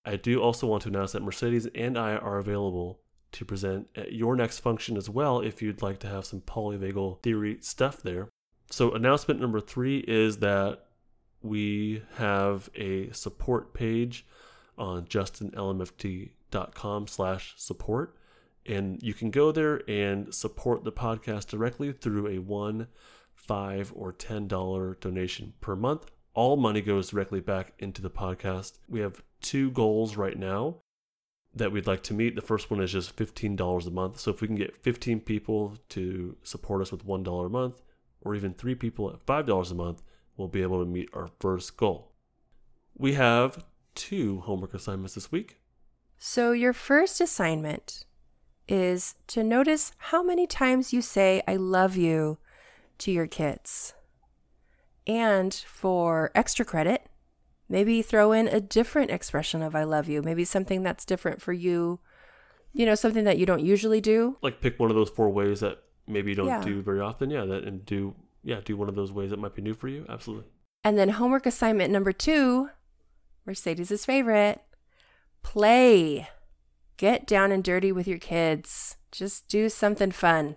I 0.06 0.17
do 0.17 0.41
also 0.41 0.67
want 0.67 0.84
to 0.84 0.89
announce 0.89 1.13
that 1.13 1.23
Mercedes 1.23 1.67
and 1.75 1.97
I 1.97 2.15
are 2.15 2.38
available 2.38 2.99
to 3.34 3.45
present 3.45 3.88
at 3.95 4.13
your 4.13 4.36
next 4.36 4.60
function 4.60 4.97
as 4.97 5.10
well 5.10 5.39
if 5.39 5.62
you'd 5.62 5.82
like 5.82 5.99
to 5.99 6.08
have 6.08 6.25
some 6.25 6.41
polyvagal 6.41 7.21
theory 7.23 7.58
stuff 7.62 8.01
there. 8.01 8.29
So, 8.69 8.91
announcement 8.91 9.39
number 9.39 9.60
three 9.60 9.99
is 9.99 10.38
that 10.38 10.86
we 11.41 12.03
have 12.15 12.69
a 12.75 13.12
support 13.12 13.73
page 13.73 14.25
on 14.77 15.06
justinlmft.com 15.06 17.08
slash 17.08 17.53
support 17.58 18.15
and 18.65 19.01
you 19.03 19.13
can 19.13 19.29
go 19.29 19.51
there 19.51 19.82
and 19.89 20.34
support 20.34 20.84
the 20.84 20.91
podcast 20.91 21.47
directly 21.47 21.91
through 21.91 22.27
a 22.27 22.39
one 22.39 22.88
five 23.36 23.91
or 23.95 24.12
ten 24.12 24.47
dollar 24.47 24.97
donation 25.01 25.53
per 25.60 25.75
month 25.75 26.10
all 26.34 26.58
money 26.58 26.82
goes 26.82 27.10
directly 27.10 27.39
back 27.39 27.74
into 27.80 28.02
the 28.02 28.10
podcast. 28.10 28.80
We 28.88 29.00
have 29.02 29.22
two 29.41 29.72
goals 29.72 30.15
right 30.17 30.38
now. 30.38 30.78
that 31.56 31.72
we'd 31.72 31.86
like 31.86 32.02
to 32.02 32.15
meet. 32.15 32.34
The 32.36 32.41
first 32.41 32.72
one 32.72 32.82
is 32.82 32.91
just 32.91 33.15
$15 33.15 33.86
a 33.86 33.91
month. 33.91 34.19
So 34.19 34.32
if 34.32 34.41
we 34.41 34.48
can 34.48 34.56
get 34.56 34.76
15 34.82 35.19
people 35.19 35.78
to 35.89 36.36
support 36.41 36.82
us 36.82 36.91
with 36.91 37.06
$1 37.06 37.46
a 37.46 37.50
month, 37.50 37.80
or 38.22 38.34
even 38.34 38.54
three 38.56 38.74
people 38.74 39.08
at 39.12 39.24
$5 39.24 39.72
a 39.72 39.76
month, 39.76 40.02
we'll 40.36 40.48
be 40.48 40.63
able 40.63 40.80
to 40.80 40.89
meet 40.89 41.10
our 41.13 41.30
first 41.39 41.78
goal. 41.78 42.12
We 42.98 43.13
have 43.13 43.65
two 43.93 44.39
homework 44.41 44.74
assignments 44.74 45.13
this 45.13 45.32
week. 45.32 45.60
So, 46.17 46.54
your 46.54 46.74
first 46.74 47.22
assignment 47.22 48.06
is 48.67 49.13
to 49.28 49.43
notice 49.43 49.91
how 49.98 50.24
many 50.24 50.48
times 50.48 50.91
you 50.91 51.02
say, 51.04 51.43
I 51.48 51.56
love 51.58 51.96
you 51.96 52.39
to 53.00 53.12
your 53.12 53.28
kids. 53.28 53.93
And 55.05 55.53
for 55.53 56.31
extra 56.33 56.63
credit, 56.65 57.07
maybe 57.67 58.01
throw 58.01 58.31
in 58.31 58.47
a 58.47 58.61
different 58.61 59.11
expression 59.11 59.61
of 59.61 59.75
I 59.75 59.83
love 59.83 60.07
you, 60.07 60.21
maybe 60.21 60.45
something 60.45 60.83
that's 60.83 61.05
different 61.05 61.41
for 61.41 61.53
you, 61.53 61.99
you 62.71 62.85
know, 62.85 62.95
something 62.95 63.23
that 63.25 63.37
you 63.37 63.45
don't 63.45 63.63
usually 63.63 63.99
do. 64.01 64.37
Like 64.41 64.61
pick 64.61 64.79
one 64.79 64.89
of 64.89 64.95
those 64.95 65.09
four 65.09 65.29
ways 65.29 65.59
that 65.59 65.79
maybe 66.07 66.31
you 66.31 66.35
don't 66.35 66.47
Yeah. 66.47 66.61
do 66.61 66.81
very 66.81 66.99
often. 67.01 67.29
Yeah, 67.29 67.45
that 67.45 67.63
and 67.65 67.85
do 67.85 68.15
yeah, 68.45 68.59
do 68.63 68.75
one 68.75 68.89
of 68.89 68.95
those 68.95 69.11
ways 69.11 69.29
that 69.29 69.39
might 69.39 69.55
be 69.55 69.61
new 69.61 69.73
for 69.73 69.87
you. 69.87 70.05
Absolutely. 70.09 70.45
And 70.83 70.97
then 70.97 71.09
homework 71.09 71.45
assignment 71.45 71.91
number 71.91 72.11
two, 72.11 72.69
Mercedes' 73.45 74.03
favorite 74.05 74.61
play. 75.43 76.27
Get 76.97 77.25
down 77.25 77.51
and 77.51 77.63
dirty 77.63 77.91
with 77.91 78.07
your 78.07 78.17
kids. 78.19 78.97
Just 79.11 79.47
do 79.47 79.69
something 79.69 80.11
fun. 80.11 80.55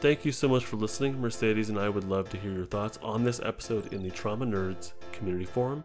Thank 0.00 0.24
you 0.24 0.32
so 0.32 0.48
much 0.48 0.64
for 0.64 0.76
listening. 0.76 1.20
Mercedes 1.20 1.68
and 1.68 1.78
I 1.78 1.90
would 1.90 2.04
love 2.04 2.30
to 2.30 2.38
hear 2.38 2.52
your 2.52 2.64
thoughts 2.64 2.98
on 3.02 3.22
this 3.22 3.38
episode 3.44 3.92
in 3.92 4.02
the 4.02 4.10
Trauma 4.10 4.46
Nerds 4.46 4.92
community 5.12 5.44
forum. 5.44 5.84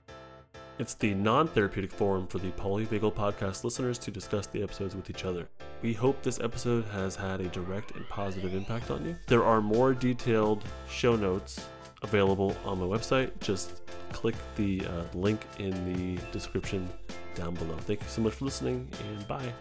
It's 0.80 0.94
the 0.94 1.14
non 1.14 1.50
therapeutic 1.50 1.92
forum 1.92 2.26
for 2.26 2.40
the 2.40 2.52
Polyvagal 2.52 3.14
podcast 3.14 3.66
listeners 3.66 3.98
to 4.00 4.12
discuss 4.12 4.48
the 4.48 4.64
episodes 4.64 4.96
with 4.96 5.10
each 5.10 5.26
other. 5.26 5.50
We 5.82 5.92
hope 5.92 6.22
this 6.22 6.40
episode 6.40 6.86
has 6.94 7.18
had 7.18 7.42
a 7.42 7.50
direct 7.50 7.92
and 7.92 8.08
positive 8.08 8.54
impact 8.56 8.90
on 8.90 9.06
you. 9.06 9.18
There 9.28 9.44
are 9.44 9.60
more 9.60 9.94
detailed 9.94 10.64
show 10.90 11.18
notes 11.18 11.68
available 12.02 12.56
on 12.64 12.80
my 12.80 12.86
website. 12.86 13.38
Just 13.42 13.82
click 14.14 14.36
the 14.56 14.86
uh, 14.86 15.04
link 15.14 15.42
in 15.60 15.94
the 15.94 16.22
description 16.32 16.88
down 17.36 17.54
below. 17.56 17.76
Thank 17.80 18.02
you 18.02 18.08
so 18.08 18.22
much 18.22 18.36
for 18.36 18.46
listening, 18.46 18.88
and 19.10 19.28
bye. 19.28 19.54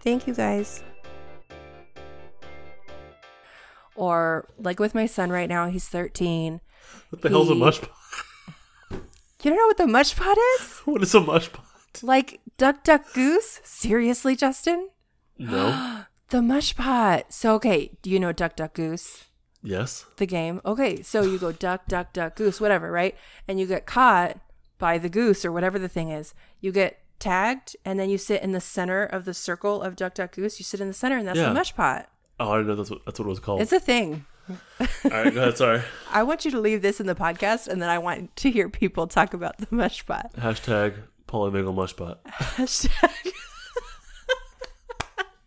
Thank 0.00 0.26
you 0.26 0.34
guys. 0.34 0.82
Or 3.96 4.48
like 4.58 4.78
with 4.78 4.94
my 4.94 5.06
son 5.06 5.30
right 5.30 5.48
now, 5.48 5.68
he's 5.68 5.88
13. 5.88 6.60
What 7.10 7.22
the 7.22 7.28
hell's 7.30 7.50
a 7.50 7.54
He- 7.54 7.60
mush 7.60 7.80
pot? 7.80 7.90
You 9.42 9.50
don't 9.50 9.58
know 9.60 9.66
what 9.66 9.76
the 9.76 9.86
mush 9.86 10.16
pot 10.16 10.36
is? 10.58 10.78
What 10.86 11.02
is 11.02 11.14
a 11.14 11.20
mush 11.20 11.52
pot? 11.52 11.64
Like 12.02 12.40
duck 12.58 12.82
duck 12.84 13.12
goose? 13.14 13.60
Seriously, 13.64 14.34
Justin? 14.36 14.90
No. 15.38 16.02
The 16.30 16.42
mush 16.42 16.74
pot. 16.74 17.32
So 17.32 17.54
okay, 17.54 17.96
do 18.02 18.10
you 18.10 18.18
know 18.18 18.32
duck 18.32 18.56
duck 18.56 18.74
goose? 18.74 19.24
yes. 19.62 20.04
the 20.16 20.26
game. 20.26 20.60
Okay, 20.66 21.00
so 21.02 21.22
you 21.22 21.38
go 21.38 21.52
duck, 21.52 21.86
duck, 21.88 22.12
duck, 22.12 22.34
goose, 22.34 22.60
whatever, 22.60 22.90
right? 22.90 23.14
And 23.46 23.60
you 23.60 23.66
get 23.66 23.86
caught 23.86 24.40
by 24.78 24.98
the 24.98 25.08
goose 25.08 25.44
or 25.44 25.52
whatever 25.52 25.78
the 25.78 25.88
thing 25.88 26.10
is. 26.10 26.34
You 26.60 26.72
get 26.72 26.98
tagged, 27.20 27.76
and 27.84 27.98
then 28.00 28.10
you 28.10 28.18
sit 28.18 28.42
in 28.42 28.50
the 28.50 28.60
center 28.60 29.04
of 29.04 29.24
the 29.24 29.34
circle 29.34 29.80
of 29.82 29.94
duck, 29.94 30.14
duck, 30.14 30.32
goose. 30.34 30.58
You 30.58 30.64
sit 30.64 30.80
in 30.80 30.88
the 30.88 30.94
center, 30.94 31.16
and 31.18 31.28
that's 31.28 31.38
Yeah. 31.38 31.48
the 31.50 31.54
mush 31.54 31.74
pot. 31.76 32.10
Oh, 32.38 32.52
I 32.52 32.56
didn't 32.58 32.68
know 32.68 32.74
that's 32.76 32.90
what, 32.90 33.04
that's 33.06 33.18
what 33.18 33.26
it 33.26 33.28
was 33.28 33.40
called. 33.40 33.60
It's 33.62 33.72
a 33.72 33.80
thing. 33.80 34.26
All 34.48 34.56
right, 35.04 35.34
go 35.34 35.42
ahead. 35.42 35.56
Sorry. 35.56 35.82
I 36.12 36.22
want 36.22 36.44
you 36.44 36.50
to 36.52 36.60
leave 36.60 36.82
this 36.82 37.00
in 37.00 37.06
the 37.06 37.14
podcast, 37.14 37.66
and 37.66 37.80
then 37.82 37.88
I 37.88 37.98
want 37.98 38.36
to 38.36 38.50
hear 38.50 38.68
people 38.68 39.06
talk 39.06 39.34
about 39.34 39.58
the 39.58 39.66
mush 39.70 40.04
pot. 40.06 40.32
Hashtag 40.36 40.94
polyvagal 41.28 41.74
mushpot. 41.74 42.18
Hashtag 42.26 43.32